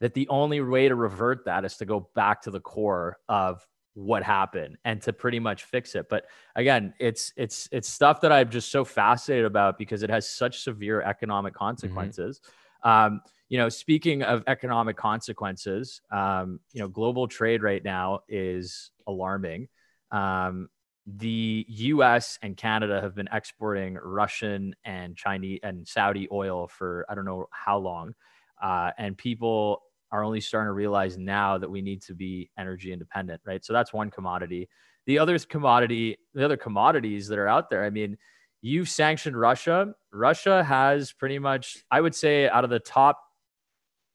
[0.00, 3.64] That the only way to revert that is to go back to the core of
[3.92, 6.06] what happened and to pretty much fix it.
[6.08, 6.24] But
[6.56, 10.62] again, it's it's it's stuff that I'm just so fascinated about because it has such
[10.62, 11.66] severe economic mm-hmm.
[11.66, 12.40] consequences.
[12.84, 12.88] Mm-hmm.
[12.88, 13.20] Um,
[13.50, 19.68] you know, speaking of economic consequences, um, you know, global trade right now is alarming.
[20.10, 20.70] Um,
[21.06, 27.14] the US and Canada have been exporting Russian and Chinese and Saudi oil for I
[27.14, 28.14] don't know how long.
[28.62, 32.92] Uh, and people are only starting to realize now that we need to be energy
[32.92, 33.64] independent, right?
[33.64, 34.68] So that's one commodity.
[35.06, 37.84] The other commodity, the other commodities that are out there.
[37.84, 38.16] I mean,
[38.62, 39.92] you've sanctioned Russia.
[40.12, 43.20] Russia has pretty much, I would say, out of the top,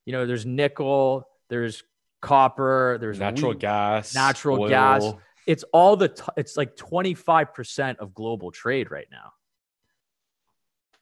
[0.06, 1.84] you know, there's nickel, there's
[2.22, 4.70] copper, there's natural wheat, gas, natural oil.
[4.70, 5.04] gas.
[5.52, 9.30] It's all the, t- it's like 25% of global trade right now.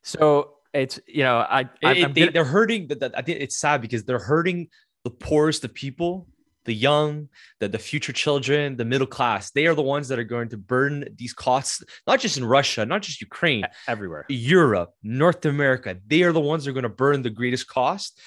[0.03, 2.88] So it's, you know, I, I'm, it- they, they're hurting.
[2.88, 4.69] That I think it's sad because they're hurting
[5.03, 6.27] the poorest of people,
[6.63, 7.27] the young,
[7.60, 9.51] the, the future children, the middle class.
[9.51, 12.86] They are the ones that are going to burn these costs, not just in Russia,
[12.86, 14.25] not just Ukraine, everywhere.
[14.29, 15.97] Europe, North America.
[16.07, 18.17] They are the ones that are going to burn the greatest cost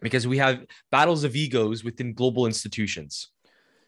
[0.00, 3.30] because we have battles of egos within global institutions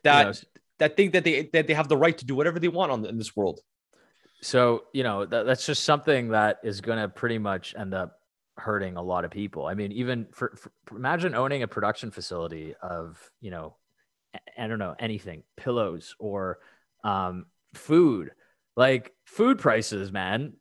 [0.02, 0.42] that
[0.80, 3.06] that think that they that they have the right to do whatever they want on
[3.06, 3.60] in this world.
[4.42, 8.18] So, you know, that, that's just something that is going to pretty much end up
[8.56, 9.66] hurting a lot of people.
[9.66, 13.76] I mean, even for, for imagine owning a production facility of, you know,
[14.58, 16.58] I- don't know, anything, pillows or
[17.04, 18.30] um, food,
[18.76, 20.54] like food prices, man.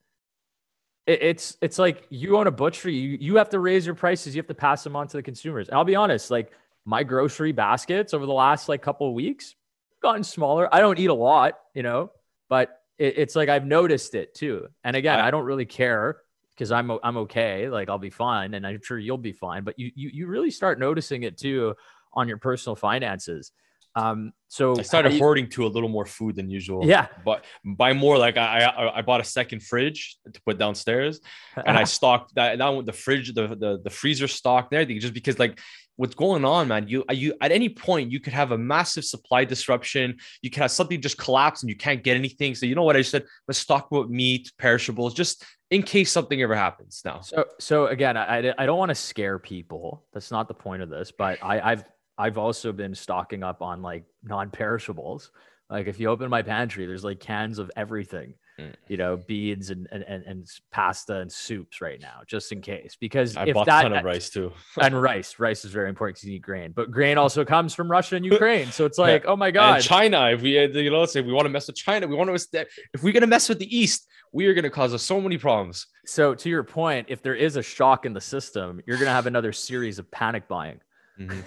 [1.08, 4.40] It's it's like you own a butchery, you you have to raise your prices, you
[4.40, 5.68] have to pass them on to the consumers.
[5.68, 6.52] And I'll be honest, like
[6.86, 9.56] my grocery baskets over the last like couple of weeks
[10.02, 10.74] gotten smaller.
[10.74, 12.12] I don't eat a lot, you know,
[12.50, 14.68] but it, it's like I've noticed it too.
[14.84, 16.18] And again, I- I, don't really care
[16.52, 17.70] because I'm I'm okay.
[17.70, 19.64] Like I'll be fine, and I'm sure you'll be fine.
[19.64, 21.76] But you you you really start noticing it too
[22.14, 23.52] on your personal finances.
[23.96, 26.86] Um, so I started you- hoarding to a little more food than usual.
[26.86, 27.08] Yeah.
[27.26, 28.18] but buy more.
[28.18, 31.20] Like I, I, I bought a second fridge to put downstairs,
[31.56, 32.58] and I stocked that.
[32.76, 35.60] With the fridge, the, the the freezer stocked there just because like
[36.00, 36.88] what's going on, man.
[36.88, 40.16] You uh, you at any point you could have a massive supply disruption.
[40.42, 42.56] You can have something just collapse and you can't get anything.
[42.56, 43.26] So you know what I said?
[43.50, 47.02] Let's stock about meat, perishables, just in case something ever happens.
[47.04, 50.06] Now, So so again, I- I don't want to scare people.
[50.14, 51.12] That's not the point of this.
[51.12, 51.84] But I I've
[52.18, 55.32] I've also been stocking up on like non-perishables.
[55.70, 58.74] Like if you open my pantry, there's like cans of everything, Mm.
[58.88, 62.98] you know, beans and, and and and pasta and soups right now, just in case.
[63.00, 64.52] Because I if bought that a ton of rice too.
[64.82, 66.74] and rice, rice is very important because you need grain.
[66.76, 69.84] But grain also comes from Russia and Ukraine, so it's like, oh my god, And
[69.84, 72.68] China, if we, you know, say we want to mess with China, we want to,
[72.94, 75.88] if we're gonna mess with the East, we are gonna cause us so many problems.
[76.06, 79.28] So to your point, if there is a shock in the system, you're gonna have
[79.28, 80.80] another series of panic buying.
[81.20, 81.44] Mhm.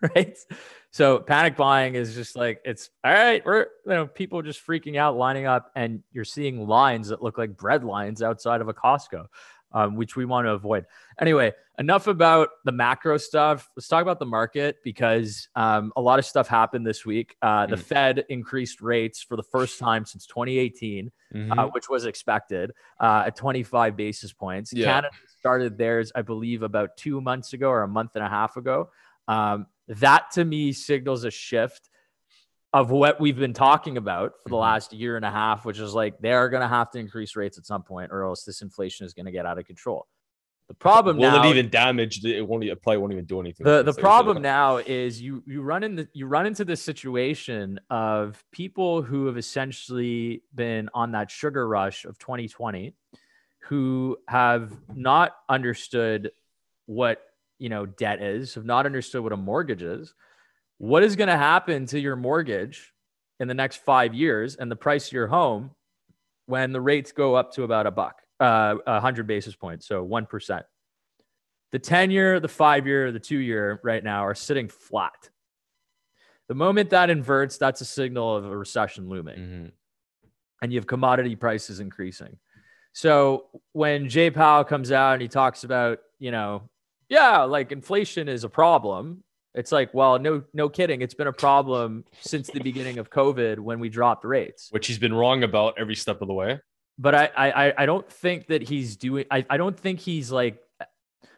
[0.14, 0.36] right?
[0.90, 3.44] So panic buying is just like it's all right.
[3.44, 7.36] We're you know people just freaking out, lining up, and you're seeing lines that look
[7.38, 9.26] like bread lines outside of a Costco,
[9.72, 10.86] um, which we want to avoid.
[11.20, 13.68] Anyway, enough about the macro stuff.
[13.76, 17.36] Let's talk about the market because um, a lot of stuff happened this week.
[17.42, 17.82] Uh, the Mm.
[17.82, 21.58] Fed increased rates for the first time since 2018 Mhm.
[21.58, 24.72] uh, which was expected uh, at 25 basis points.
[24.72, 24.86] Yeah.
[24.86, 28.56] Canada started theirs, I believe, about two months ago or a month and a half
[28.56, 28.88] ago.
[29.28, 31.88] Um, that to me signals a shift
[32.72, 34.60] of what we've been talking about for the Mhm.
[34.60, 37.56] last year and a half, which is like they're going to have to increase rates
[37.56, 40.06] at some point, or else this inflation is going to get out of control.
[40.68, 42.20] The problem Will now, it even damage?
[42.20, 42.62] The, it won't.
[42.62, 43.64] It probably won't even do anything.
[43.64, 47.80] the the problem now is you you run in the you run into this situation
[47.88, 52.94] of people who have essentially been on that sugar rush of 2020
[53.62, 56.32] who have not understood
[56.84, 57.22] what
[57.58, 60.14] you know debt is have not understood what a mortgage is
[60.78, 62.92] what is going to happen to your mortgage
[63.40, 65.70] in the next five years and the price of your home
[66.46, 70.62] when the rates go up to about a buck uh, 100 basis points so 1%
[71.70, 75.28] the 10 year, the five year, the two year right now are sitting flat.
[76.48, 79.72] The moment that inverts, that's a signal of a recession looming Mhm.
[80.62, 82.38] and you have commodity prices increasing.
[82.94, 86.70] So when Jay Powell comes out and he talks about, you know,
[87.08, 89.22] yeah, like inflation is a problem.
[89.54, 91.00] It's like, well, no, no kidding.
[91.02, 94.68] It's been a problem since the beginning of COVID when we dropped rates.
[94.70, 96.60] which he's been wrong about every step of the way.
[96.98, 99.24] But I, I, I- don't think that he's doing.
[99.30, 100.58] I, I don't think he's like.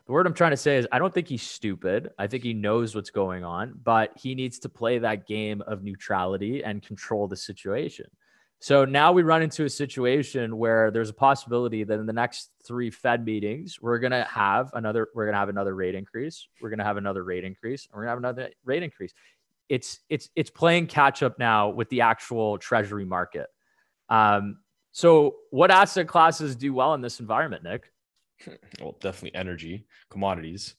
[0.06, 2.10] The word I'm trying to say is I don't think he's stupid.
[2.18, 5.84] I think he knows what's going on, but he needs to play that game of
[5.84, 8.06] neutrality and control the situation.
[8.62, 12.50] So now we run into a situation where there's a possibility that in the next
[12.62, 16.84] three Fed meetings, we're gonna have another, we're gonna have another rate increase, we're gonna
[16.84, 19.14] have another rate increase, and we're gonna have another rate increase.
[19.70, 23.46] It's it's it's playing catch up now with the actual treasury market.
[24.10, 24.58] Um,
[24.92, 27.90] so what asset classes do well in this environment, Nick?
[28.80, 30.74] Well, definitely energy, commodities.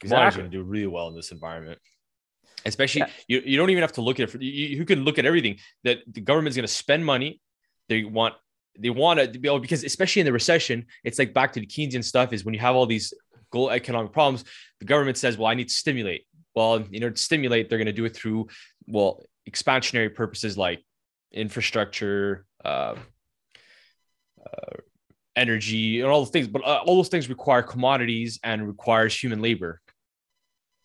[0.00, 0.42] Commodities Exactly.
[0.42, 1.78] are to do really well in this environment.
[2.68, 3.08] Especially, Yeah.
[3.28, 4.30] you, you don't even have to look at it.
[4.30, 7.40] For, you, you can look at everything that the government's going to spend money.
[7.88, 8.34] They want
[8.78, 11.66] they want to be able because especially in the recession, it's like back to the
[11.66, 13.14] Keynesian stuff is when you have all these
[13.50, 14.44] global economic problems,
[14.80, 16.26] the government says, well, I need to stimulate.
[16.54, 18.48] Well, in order to stimulate, they're going to do it through,
[18.86, 20.84] well, expansionary purposes like
[21.32, 22.96] infrastructure, uh,
[24.44, 24.76] uh,
[25.36, 26.48] energy, and all the things.
[26.48, 29.80] But uh, all those things require commodities and requires human labor.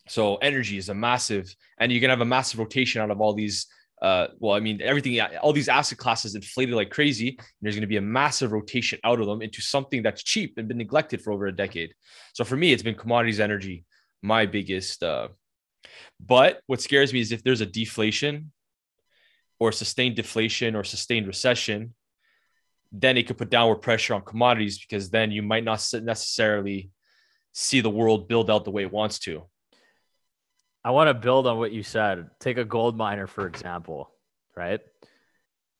[0.08, 3.34] So energy is a massive, and you're gonna have a massive rotation out of all
[3.34, 3.66] these.
[4.00, 7.28] Uh, well, I mean, everything, all these asset classes inflated like crazy.
[7.28, 10.54] And there's going to be a massive rotation out of them into something that's cheap
[10.56, 11.94] and been neglected for over a decade.
[12.32, 13.84] So for me, it's been commodities, energy,
[14.20, 15.04] my biggest.
[15.04, 15.28] Uh,
[16.18, 18.50] but what scares me is if there's a deflation
[19.60, 21.94] or sustained deflation or sustained recession,
[22.90, 26.90] then it could put downward pressure on commodities because then you might not necessarily
[27.52, 29.44] see the world build out the way it wants to.
[30.84, 32.30] I want to build on what you said.
[32.40, 34.10] Take a gold miner, for example,
[34.56, 34.80] right?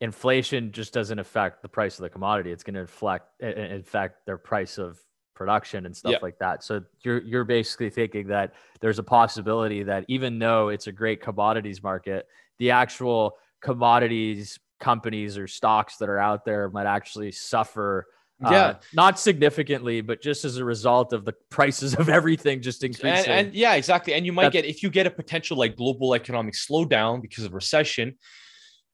[0.00, 2.52] Inflation just doesn't affect the price of the commodity.
[2.52, 4.98] It's going to affect, affect their price of
[5.34, 6.18] production and stuff yeah.
[6.22, 6.62] like that.
[6.62, 11.20] So you're you're basically thinking that there's a possibility that even though it's a great
[11.20, 12.26] commodities market,
[12.58, 18.06] the actual commodities companies or stocks that are out there might actually suffer
[18.50, 22.84] yeah uh, not significantly but just as a result of the prices of everything just
[22.84, 25.56] increasing and, and yeah exactly and you might That's, get if you get a potential
[25.56, 28.16] like global economic slowdown because of recession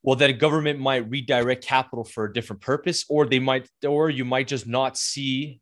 [0.03, 4.25] well then government might redirect capital for a different purpose or they might or you
[4.25, 5.61] might just not see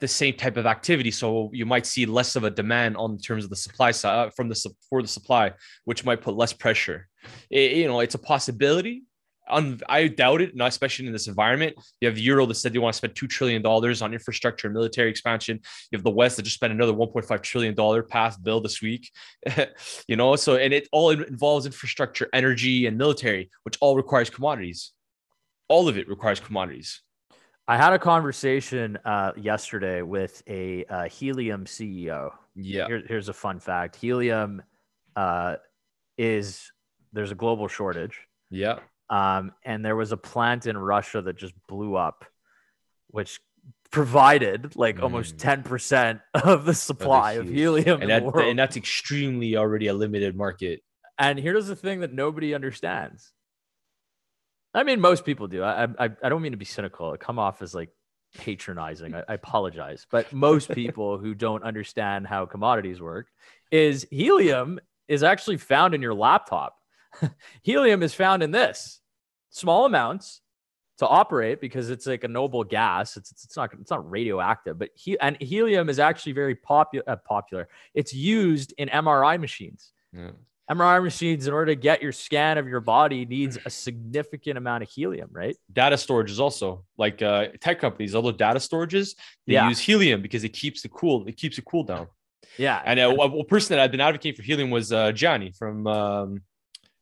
[0.00, 1.10] the same type of activity.
[1.10, 4.30] So you might see less of a demand on terms of the supply side uh,
[4.30, 5.52] from the for the supply,
[5.84, 7.06] which might put less pressure.
[7.50, 9.04] It, you know, it's a possibility.
[9.48, 11.76] I doubt it, not especially in this environment.
[12.00, 14.68] You have the Euro that said they want to spend two trillion dollars on infrastructure
[14.68, 15.60] and military expansion.
[15.90, 19.10] You have the West that just spent another 1.5 trillion dollar passed bill this week.
[20.08, 24.92] you know, so and it all involves infrastructure, energy, and military, which all requires commodities.
[25.68, 27.02] All of it requires commodities.
[27.68, 32.32] I had a conversation uh, yesterday with a uh, helium CEO.
[32.56, 32.86] Yeah.
[32.88, 34.62] Here, here's a fun fact: helium
[35.14, 35.56] uh,
[36.18, 36.72] is
[37.12, 38.18] there's a global shortage.
[38.50, 38.80] Yeah.
[39.10, 42.24] Um, and there was a plant in Russia that just blew up,
[43.08, 43.40] which
[43.90, 45.02] provided like mm.
[45.02, 48.00] almost 10% of the supply of helium.
[48.00, 50.80] And, that, and that's extremely already a limited market.
[51.18, 53.32] And here's the thing that nobody understands
[54.72, 55.62] I mean, most people do.
[55.62, 57.10] I, I, I don't mean to be cynical.
[57.12, 57.90] I come off as like
[58.38, 59.14] patronizing.
[59.14, 63.26] I, I apologize, but most people who don't understand how commodities work
[63.72, 66.76] is helium is actually found in your laptop.
[67.62, 68.99] helium is found in this
[69.50, 70.40] small amounts
[70.98, 73.16] to operate because it's like a noble gas.
[73.16, 77.08] It's, it's, it's not it's not radioactive, but he, and helium is actually very popular.
[77.08, 77.68] Uh, popular.
[77.94, 79.92] It's used in MRI machines.
[80.12, 80.30] Yeah.
[80.70, 84.84] MRI machines, in order to get your scan of your body, needs a significant amount
[84.84, 85.56] of helium, right?
[85.72, 89.16] Data storage is also like uh, tech companies, although data storages,
[89.48, 89.68] they yeah.
[89.68, 92.06] use helium because it keeps the cool, it keeps it cool down.
[92.56, 92.80] Yeah.
[92.84, 96.42] And uh, a person that I've been advocating for helium was uh, Gianni from um,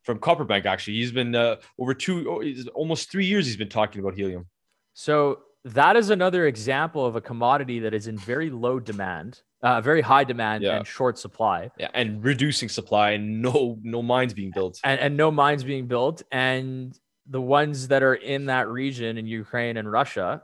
[0.09, 0.65] from Copperbank.
[0.65, 3.45] Actually, he's been uh, over two, almost three years.
[3.45, 4.47] He's been talking about helium.
[4.93, 9.81] So that is another example of a commodity that is in very low demand uh,
[9.81, 10.77] very high demand yeah.
[10.77, 11.69] and short supply.
[11.77, 14.79] Yeah, and reducing supply and no no mines being built.
[14.83, 16.23] And, and no mines being built.
[16.31, 20.43] And the ones that are in that region in Ukraine and Russia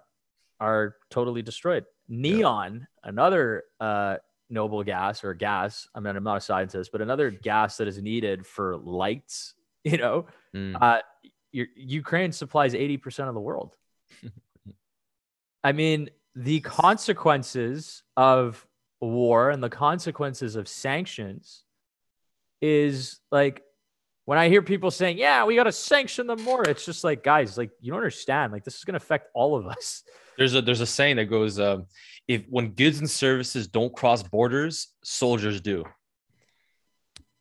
[0.60, 1.86] are totally destroyed.
[2.08, 3.10] Neon, yeah.
[3.10, 4.18] another uh,
[4.50, 5.88] noble gas or gas.
[5.96, 9.55] I mean, I'm not a scientist, but another gas that is needed for lights.
[9.92, 10.76] You know, mm.
[10.82, 11.02] uh,
[11.52, 13.76] your, Ukraine supplies 80% of the world.
[15.64, 18.66] I mean, the consequences of
[19.00, 21.64] war and the consequences of sanctions
[22.62, 23.62] is like
[24.26, 27.24] when I hear people saying, "Yeah, we got to sanction them more," it's just like,
[27.24, 28.52] guys, like you don't understand.
[28.52, 30.04] Like this is going to affect all of us.
[30.38, 31.86] There's a there's a saying that goes, um,
[32.28, 35.86] "If when goods and services don't cross borders, soldiers do."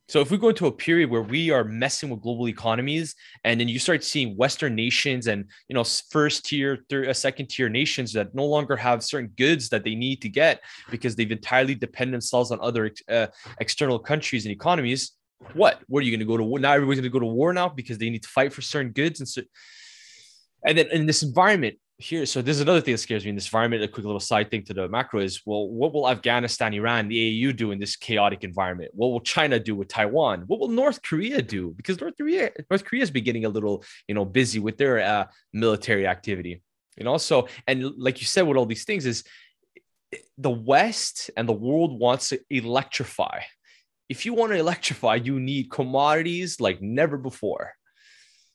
[0.09, 3.59] So if we go into a period where we are messing with global economies, and
[3.59, 7.71] then you start seeing Western nations and you know first tier, third, uh, second tier
[7.71, 11.75] nations that no longer have certain goods that they need to get because they've entirely
[11.75, 13.29] depended themselves on other uh,
[13.61, 15.13] external countries and economies.
[15.55, 15.81] What?
[15.89, 16.59] What are you going to go to war?
[16.59, 18.93] Now everybody's going to go to war now because they need to fight for certain
[18.93, 19.43] goods and so.
[20.67, 23.37] And then in this environment, here, so this is another thing that scares me in
[23.37, 23.83] this environment.
[23.83, 27.47] A quick little side thing to the macro is, well, what will Afghanistan, Iran, the
[27.47, 28.91] AU do in this chaotic environment?
[28.95, 30.43] What will China do with Taiwan?
[30.49, 31.73] What will North Korea do?
[31.77, 35.27] Because North Korea, North Korea is beginning a little, you know, busy with their uh,
[35.53, 36.63] military activity.
[36.99, 39.23] And also, and like you said, with all these things is
[40.37, 43.41] the West and the world wants to electrify.
[44.09, 47.73] If you want to electrify, you need commodities like never before.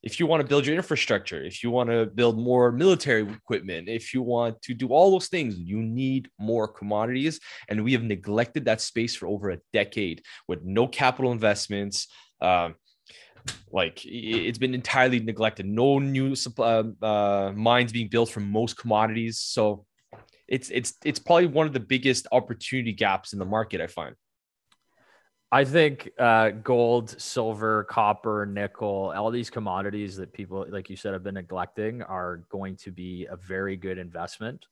[0.01, 3.89] If you want to build your infrastructure, if you want to build more military equipment,
[3.89, 7.39] if you want to do all those things, you need more commodities.
[7.67, 12.07] And we have neglected that space for over a decade with no capital investments.
[12.39, 12.75] Um,
[13.71, 15.65] like it's been entirely neglected.
[15.65, 19.39] No new uh, uh, mines being built for most commodities.
[19.39, 19.85] So
[20.47, 23.81] it's it's it's probably one of the biggest opportunity gaps in the market.
[23.81, 24.15] I find.
[25.51, 31.13] I think uh, gold, silver, copper, nickel, all these commodities that people, like you said,
[31.13, 34.67] have been neglecting are going to be a very good investment.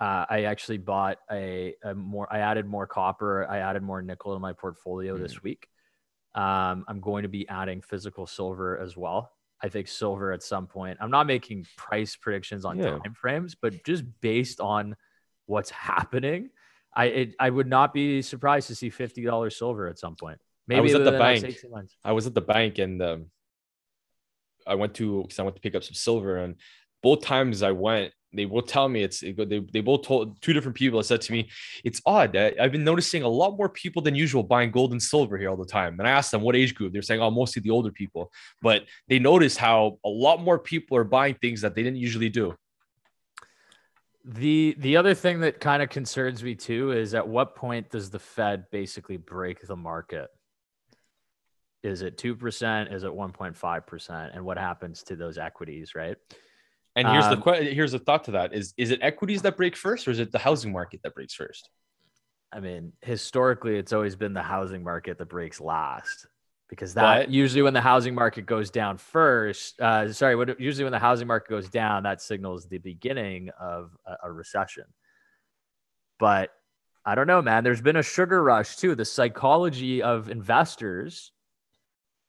[0.00, 4.34] Uh, I actually bought a, a, more, I added more copper, I added more nickel
[4.34, 5.20] to my portfolio mm.
[5.20, 5.68] this week.
[6.34, 9.32] Um, I'm going to be adding physical silver as well.
[9.62, 10.98] I think silver at some point.
[11.00, 12.90] I'm not making price predictions on yeah.
[12.90, 14.96] time frames, but just based on
[15.46, 16.50] what's happening,
[16.98, 20.38] I it, I would not be surprised to see fifty dollars silver at some point.
[20.66, 21.56] Maybe I was at the, bank.
[22.04, 23.26] I was at the bank and um,
[24.66, 26.56] I went to because I went to pick up some silver, and
[27.00, 30.76] both times I went, they will tell me it's they, they both told two different
[30.76, 31.48] people I said to me
[31.82, 35.02] it's odd that i've been noticing a lot more people than usual buying gold and
[35.02, 37.30] silver here all the time and i asked them what age group they're saying oh
[37.30, 38.30] mostly the older people
[38.60, 42.28] but they notice how a lot more people are buying things that they didn't usually
[42.28, 42.54] do
[44.24, 48.10] the the other thing that kind of concerns me too is at what point does
[48.10, 50.28] the fed basically break the market?
[51.82, 56.16] Is it 2% is it 1.5% and what happens to those equities right?
[56.98, 57.72] And here's um, the question.
[57.72, 60.32] Here's the thought to that: is is it equities that break first, or is it
[60.32, 61.70] the housing market that breaks first?
[62.52, 66.26] I mean, historically, it's always been the housing market that breaks last,
[66.68, 69.80] because that but, usually when the housing market goes down first.
[69.80, 73.96] Uh, sorry, what, usually when the housing market goes down, that signals the beginning of
[74.06, 74.84] a, a recession.
[76.18, 76.50] But
[77.04, 77.64] I don't know, man.
[77.64, 78.94] There's been a sugar rush too.
[78.94, 81.32] The psychology of investors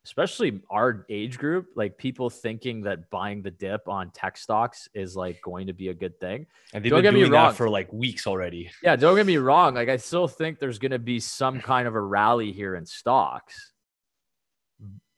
[0.06, 5.16] especially our age group, like people thinking that buying the dip on tech stocks is
[5.16, 6.48] like going to be a good thing.
[6.74, 8.72] And they've don't been doing that for like weeks already.
[8.82, 9.76] Yeah, don't get me wrong.
[9.76, 12.86] Like I still think there's going to be some kind of a rally here in
[12.86, 13.72] stocks.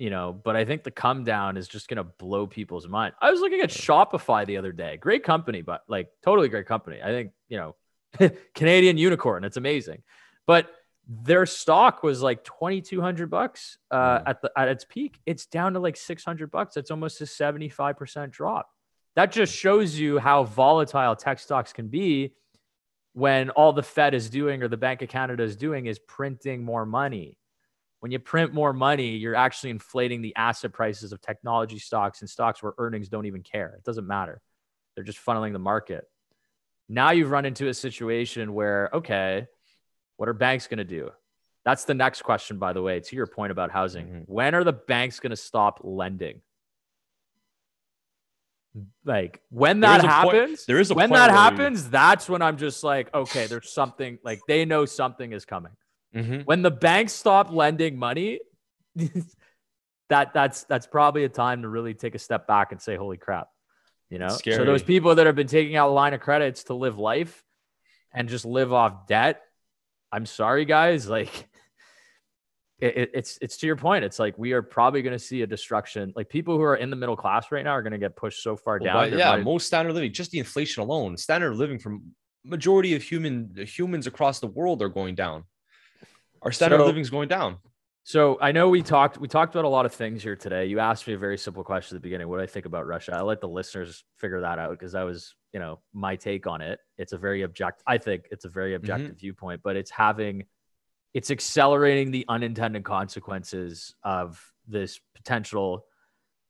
[0.01, 3.13] You know, but I think the come down is just going to blow people's mind.
[3.21, 4.97] I was looking at Shopify the other day.
[4.97, 6.99] Great company, but like totally great company.
[7.03, 7.75] I think, you know,
[8.55, 9.43] Canadian unicorn.
[9.43, 10.01] It's amazing.
[10.47, 10.71] But
[11.07, 14.23] their stock was like 2200 bucks uh, mm.
[14.25, 18.31] at the at its peak it's down to like 600 bucks that's almost a 75%
[18.31, 18.69] drop
[19.15, 22.33] that just shows you how volatile tech stocks can be
[23.13, 26.63] when all the fed is doing or the bank of canada is doing is printing
[26.63, 27.37] more money
[28.01, 32.29] when you print more money you're actually inflating the asset prices of technology stocks and
[32.29, 34.41] stocks where earnings don't even care it doesn't matter
[34.95, 36.03] they're just funneling the market
[36.89, 39.47] now you've run into a situation where okay
[40.21, 41.09] what are banks going to do?
[41.65, 44.05] That's the next question, by the way, to your point about housing.
[44.05, 44.31] Mm-hmm.
[44.31, 46.41] When are the banks going to stop lending?
[49.03, 51.89] Like when that happens, point, there is a when that happens, you...
[51.89, 55.71] that's when I'm just like, okay, there's something like they know something is coming.
[56.15, 56.41] Mm-hmm.
[56.41, 58.39] When the banks stop lending money,
[60.09, 63.17] that that's that's probably a time to really take a step back and say, holy
[63.17, 63.47] crap.
[64.09, 66.97] You know, so those people that have been taking out line of credits to live
[66.97, 67.45] life
[68.13, 69.41] and just live off debt
[70.11, 71.07] I'm sorry, guys.
[71.07, 71.29] Like,
[72.79, 74.03] it, it's it's to your point.
[74.03, 76.13] It's like we are probably going to see a destruction.
[76.15, 78.43] Like people who are in the middle class right now are going to get pushed
[78.43, 78.95] so far down.
[78.95, 82.11] Well, yeah, most standard living, just the inflation alone, standard of living from
[82.43, 85.43] majority of human humans across the world are going down.
[86.41, 87.57] Our standard so, of living is going down.
[88.03, 90.65] So I know we talked we talked about a lot of things here today.
[90.65, 92.27] You asked me a very simple question at the beginning.
[92.27, 93.15] What do I think about Russia?
[93.15, 96.61] I let the listeners figure that out because that was, you know, my take on
[96.61, 96.79] it.
[96.97, 99.17] It's a very objective I think it's a very objective mm-hmm.
[99.17, 100.45] viewpoint, but it's having
[101.13, 105.85] it's accelerating the unintended consequences of this potential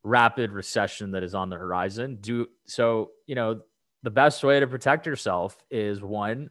[0.04, 2.18] rapid recession that is on the horizon.
[2.22, 3.62] Do so, you know,
[4.04, 6.50] the best way to protect yourself is one,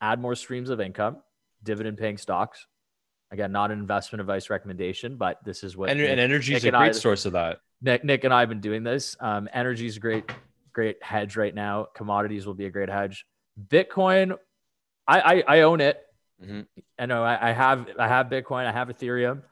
[0.00, 1.18] add more streams of income,
[1.64, 2.66] dividend paying stocks
[3.34, 6.64] Again, not an investment advice recommendation, but this is what and, Nick, and energy is
[6.64, 7.58] a great I, source of that.
[7.82, 9.16] Nick, Nick and I have been doing this.
[9.18, 10.30] Um, energy is a great,
[10.72, 11.88] great hedge right now.
[11.96, 13.26] Commodities will be a great hedge.
[13.68, 14.36] Bitcoin,
[15.08, 16.00] I I, I own it.
[16.40, 16.60] Mm-hmm.
[16.96, 18.66] I know I, I, have I have Bitcoin.
[18.66, 19.42] I have Ethereum.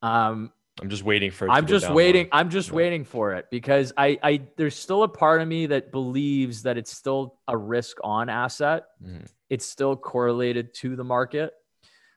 [0.00, 1.46] Um, I'm just waiting for.
[1.46, 1.50] It.
[1.50, 2.28] I'm just waiting.
[2.32, 2.76] I'm just yeah.
[2.76, 6.76] waiting for it because I, I, there's still a part of me that believes that
[6.76, 8.84] it's still a risk on asset.
[9.02, 9.24] Mm-hmm.
[9.50, 11.52] It's still correlated to the market.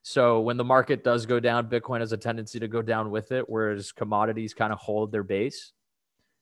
[0.03, 3.31] So when the market does go down, Bitcoin has a tendency to go down with
[3.31, 5.73] it, whereas commodities kind of hold their base.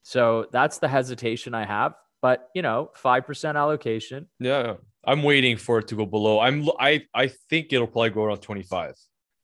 [0.04, 1.94] So that's the hesitation I have.
[2.22, 4.28] But you know, five percent allocation.
[4.40, 6.40] Yeah, I'm waiting for it to go below.
[6.40, 8.96] I'm I I think it'll probably go around 25.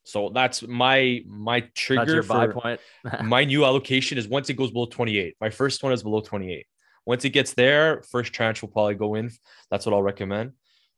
[0.05, 2.79] So that's my my That's trigger buy for point.
[3.23, 5.35] my new allocation is once it goes below 28.
[5.41, 6.65] My first one is below 28.
[7.05, 9.31] Once it gets there, first tranche will probably go in.
[9.69, 10.53] That's what I'll recommend.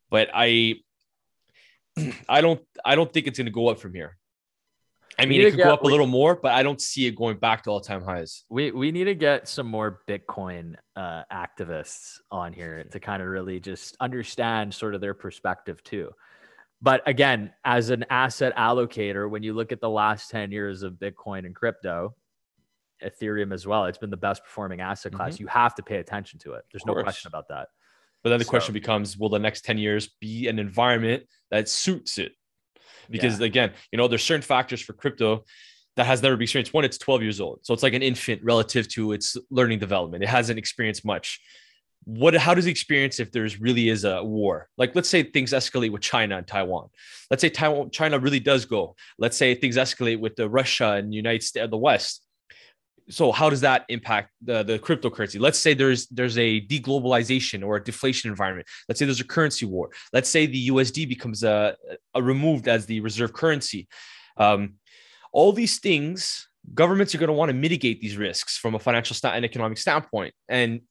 [0.10, 0.76] But I
[2.30, 4.18] I don't I don't think it's gonna go up from here.
[5.20, 7.16] I mean, it could go get- up a little more, but I don't see it
[7.16, 8.44] going back to all-time highs.
[8.50, 13.30] we we need to get some more Bitcoin uh, activists on here to kind of
[13.30, 16.12] really just understand sort of their perspective too.
[16.82, 20.94] But again, as an asset allocator, when you look at the last 10 years of
[20.94, 22.16] Bitcoin and crypto,
[23.04, 25.36] Ethereum as well, it's been the best performing asset class.
[25.36, 25.44] Mm-hmm.
[25.44, 26.66] You have to pay attention to it.
[26.72, 27.70] There's no question about that.
[28.24, 31.70] But then the So- question becomes, will the next 10 years be an environment that
[31.70, 32.34] suits it?
[33.10, 35.46] Because again, you know, there's certain factors for crypto
[35.96, 36.74] that has never been experienced.
[36.74, 37.60] One, it's 12 years old.
[37.64, 40.24] So it's like an infant relative to its learning development.
[40.24, 41.40] It hasn't experienced much.
[42.08, 44.70] What how does it experience if there's really is a war?
[44.78, 46.88] Like let's say things escalate with China and Taiwan.
[47.30, 48.96] Let's say Taiwan China really does go.
[49.20, 52.24] Let's say things escalate with the Russia and United States the West.
[53.10, 55.38] So how does that impact the, the cryptocurrency?
[55.38, 58.68] Let's say there's there's a deglobalization or a deflation environment.
[58.88, 59.90] Let's say there's a currency war.
[60.14, 61.76] Let's say the USD becomes a,
[62.16, 63.90] a removed as the reserve currency.
[64.38, 64.76] Um,
[65.34, 69.14] all these things, governments are going to want to mitigate these risks from a financial
[69.14, 70.82] sta- and economic standpoint, and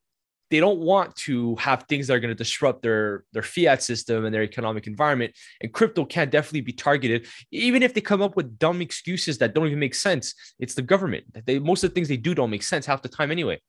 [0.50, 4.24] they don't want to have things that are going to disrupt their their fiat system
[4.24, 5.34] and their economic environment.
[5.60, 9.54] And crypto can definitely be targeted, even if they come up with dumb excuses that
[9.54, 10.34] don't even make sense.
[10.58, 11.24] It's the government.
[11.46, 13.60] They most of the things they do don't make sense half the time anyway.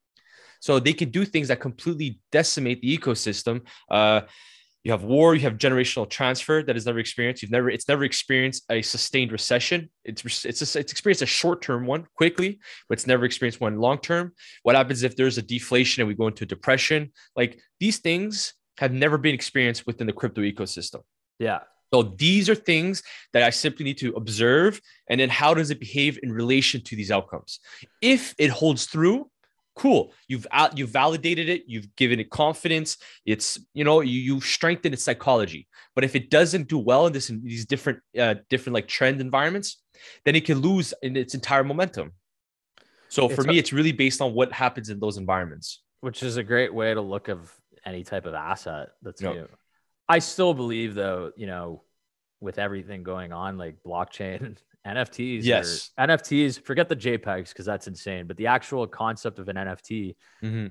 [0.60, 3.62] So they can do things that completely decimate the ecosystem.
[3.90, 4.22] Uh,
[4.88, 7.42] you have war, you have generational transfer that is never experienced.
[7.42, 9.90] You've never, it's never experienced a sustained recession.
[10.06, 13.80] It's it's a, it's experienced a short term one quickly, but it's never experienced one
[13.80, 14.32] long term.
[14.64, 17.12] What happens if there's a deflation and we go into a depression?
[17.36, 21.02] Like these things have never been experienced within the crypto ecosystem.
[21.38, 21.60] Yeah.
[21.94, 24.80] So these are things that I simply need to observe.
[25.10, 27.60] And then how does it behave in relation to these outcomes?
[28.02, 29.30] If it holds through,
[29.78, 30.14] cool.
[30.28, 31.64] You've out, you've validated it.
[31.68, 32.98] You've given it confidence.
[33.26, 35.68] It's you know you, you've strengthened its psychology.
[35.96, 39.22] But if it doesn't do well in this in these different uh, different like trend
[39.22, 39.82] environments,
[40.26, 42.14] then it can lose in its entire momentum.
[43.10, 45.82] So for It's me, it's really based on what happens in those environments.
[46.02, 47.52] which is a great way to look of
[47.86, 49.34] any type of asset that's Yeah.
[49.34, 49.48] new.
[50.08, 51.84] I still believe though, you know,
[52.40, 54.58] with everything going on, like blockchain,
[54.88, 55.92] NFTs, are- Yes.
[56.00, 60.16] NFTs, forget the JPEGs because that's insane, but the actual concept of an NFT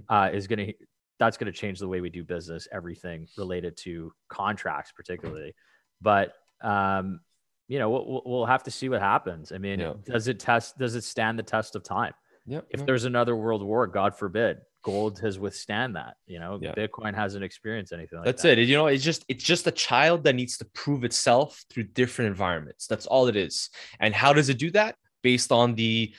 [0.08, 0.74] uh, is going to
[1.18, 5.54] that's going to change the way we do business, everything related to contracts, particularly.
[6.02, 7.20] But um,
[7.68, 9.50] you know, we'll, we'll have to see what happens.
[9.50, 9.94] I mean, Yeah.
[10.04, 10.78] does it test?
[10.78, 12.12] Does it stand the test of time?
[12.48, 12.60] Yeah.
[12.70, 16.14] if there's another world war, God forbid, gold has withstand that.
[16.26, 16.74] You know, Yeah.
[16.74, 18.32] Bitcoin hasn't experienced anything like that.
[18.36, 18.58] That's that.
[18.58, 18.68] it.
[18.68, 22.28] You know, it's just it's just a child that needs to prove itself through different
[22.34, 22.86] environments.
[22.86, 23.70] That's all it is.
[23.98, 24.94] And how does it do that?
[25.22, 26.14] Based on the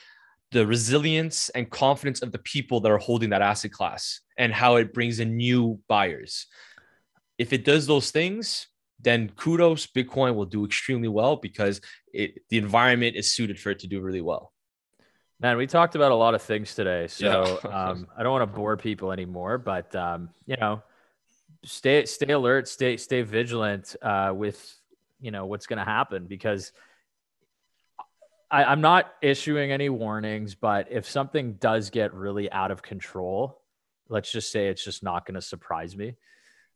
[0.52, 4.76] the resilience and confidence of the people that are holding that asset class and how
[4.78, 6.48] it brings in new buyers.
[7.38, 8.68] If it does those things,
[9.00, 11.80] then kudos, Bitcoin will do extremely well because
[12.14, 14.52] it the environment is suited for it to do really well.
[15.40, 17.70] Man, we talked about a lot of things today, so Yeah.
[17.90, 19.58] um, I don't want to bore people anymore.
[19.58, 20.82] But um, you know,
[21.64, 24.76] stay stay alert, stay stay vigilant uh, with
[25.20, 26.72] you know what's going to happen because
[28.50, 30.56] I, I'm not issuing any warnings.
[30.56, 33.62] But if something does get really out of control,
[34.10, 36.16] let's just say it's just not going to surprise me.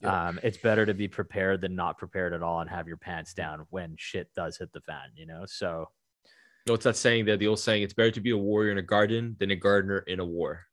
[0.01, 0.28] Yeah.
[0.28, 3.34] Um, it's better to be prepared than not prepared at all and have your pants
[3.34, 5.09] down when shit does hit the fan.
[5.16, 5.89] You know, so.
[6.68, 7.38] What's that saying there?
[7.38, 9.99] The old saying, it's better to be a warrior in a garden than a gardener
[9.99, 10.66] in a war.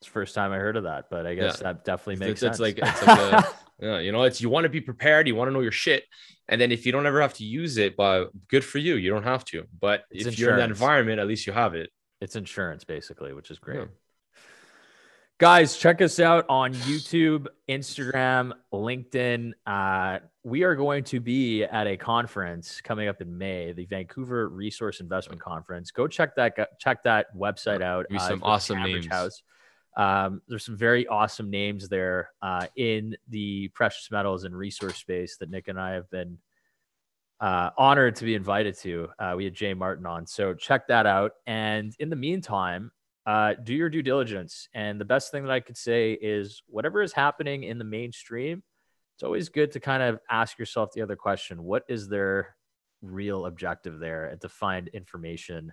[0.00, 1.72] It's the first time I heard of that, but I guess Yeah.
[1.72, 2.60] that definitely makes it's, sense.
[2.60, 3.48] like it's like a,
[3.80, 6.04] yeah, you know, it's you want to be prepared, you want to know your shit,
[6.48, 9.10] and then if you don't ever have to use it, but good for you, you
[9.10, 9.64] don't have to.
[9.80, 11.90] But It's if you're in that environment, at least you have it.
[12.20, 13.78] it's insurance basically, which is great.
[13.78, 13.84] Yeah.
[15.42, 19.50] Guys, check us out on YouTube, Instagram, LinkedIn.
[19.66, 24.48] Uh, we are going to be at a conference coming up in May, the Vancouver
[24.48, 25.90] Resource Investment Conference.
[25.90, 28.08] Go check that check that website out.
[28.08, 29.08] Be Uh, some awesome names.
[29.08, 29.42] House.
[29.96, 35.38] Um, there's some very awesome names there uh, in the precious metals and resource space
[35.38, 36.38] that Nick and I have been
[37.40, 39.08] uh, honored to be invited to.
[39.18, 41.32] Uh, we had Jay Martin on, so check that out.
[41.48, 42.92] And in the meantime,
[43.26, 44.68] uh, do your due diligence.
[44.74, 48.62] And the best thing that I could say is whatever is happening in the mainstream,
[49.14, 52.56] it's always good to kind of ask yourself the other question: What is their
[53.02, 55.72] real objective there, and to find information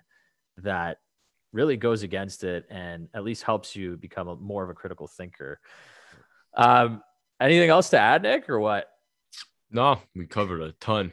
[0.58, 0.98] that
[1.52, 5.08] really goes against it and at least helps you become a, more of a critical
[5.08, 5.58] thinker.
[6.56, 7.02] Um,
[7.40, 8.88] anything else to add, Nick, or what?
[9.70, 11.12] No, we covered a ton.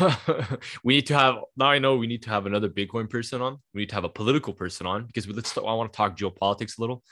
[0.82, 1.66] we need to have now.
[1.66, 3.58] I know we need to have another Bitcoin person on.
[3.72, 5.56] We need to have a political person on because we, let's.
[5.56, 7.04] I want to talk geopolitics a little,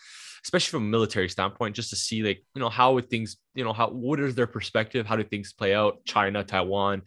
[0.45, 3.63] especially from a military standpoint, just to see like you know how would things you
[3.63, 5.07] know how what is their perspective?
[5.07, 6.05] How do things play out?
[6.05, 7.03] China, Taiwan,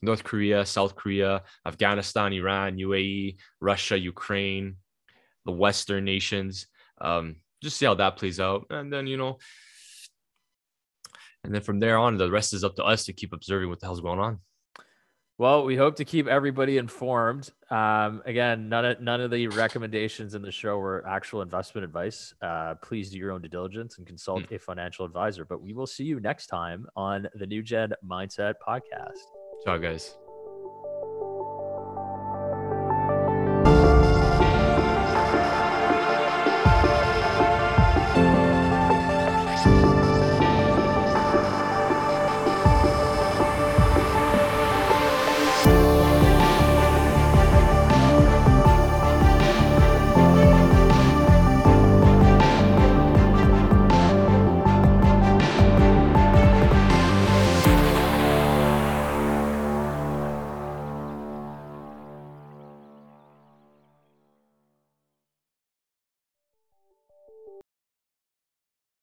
[0.00, 4.76] North Korea, South Korea, Afghanistan, Iran, UAE, Russia, Ukraine,
[5.44, 6.66] the Western nations.
[7.00, 9.38] Um, just see how that plays out, and then you know
[11.44, 13.80] and then from there on, the rest is up to us to keep observing what
[13.80, 14.38] the hell's going on.
[15.38, 17.50] Well, we hope to keep everybody informed.
[17.70, 22.32] Um, again, none of none of the recommendations in the show were actual investment advice.
[22.40, 24.54] Uh, please do your own due diligence and consult mm.
[24.54, 25.44] a financial advisor.
[25.44, 29.18] But we will see you next time on the New Gen Mindset Podcast.
[29.64, 30.16] Ciao, guys.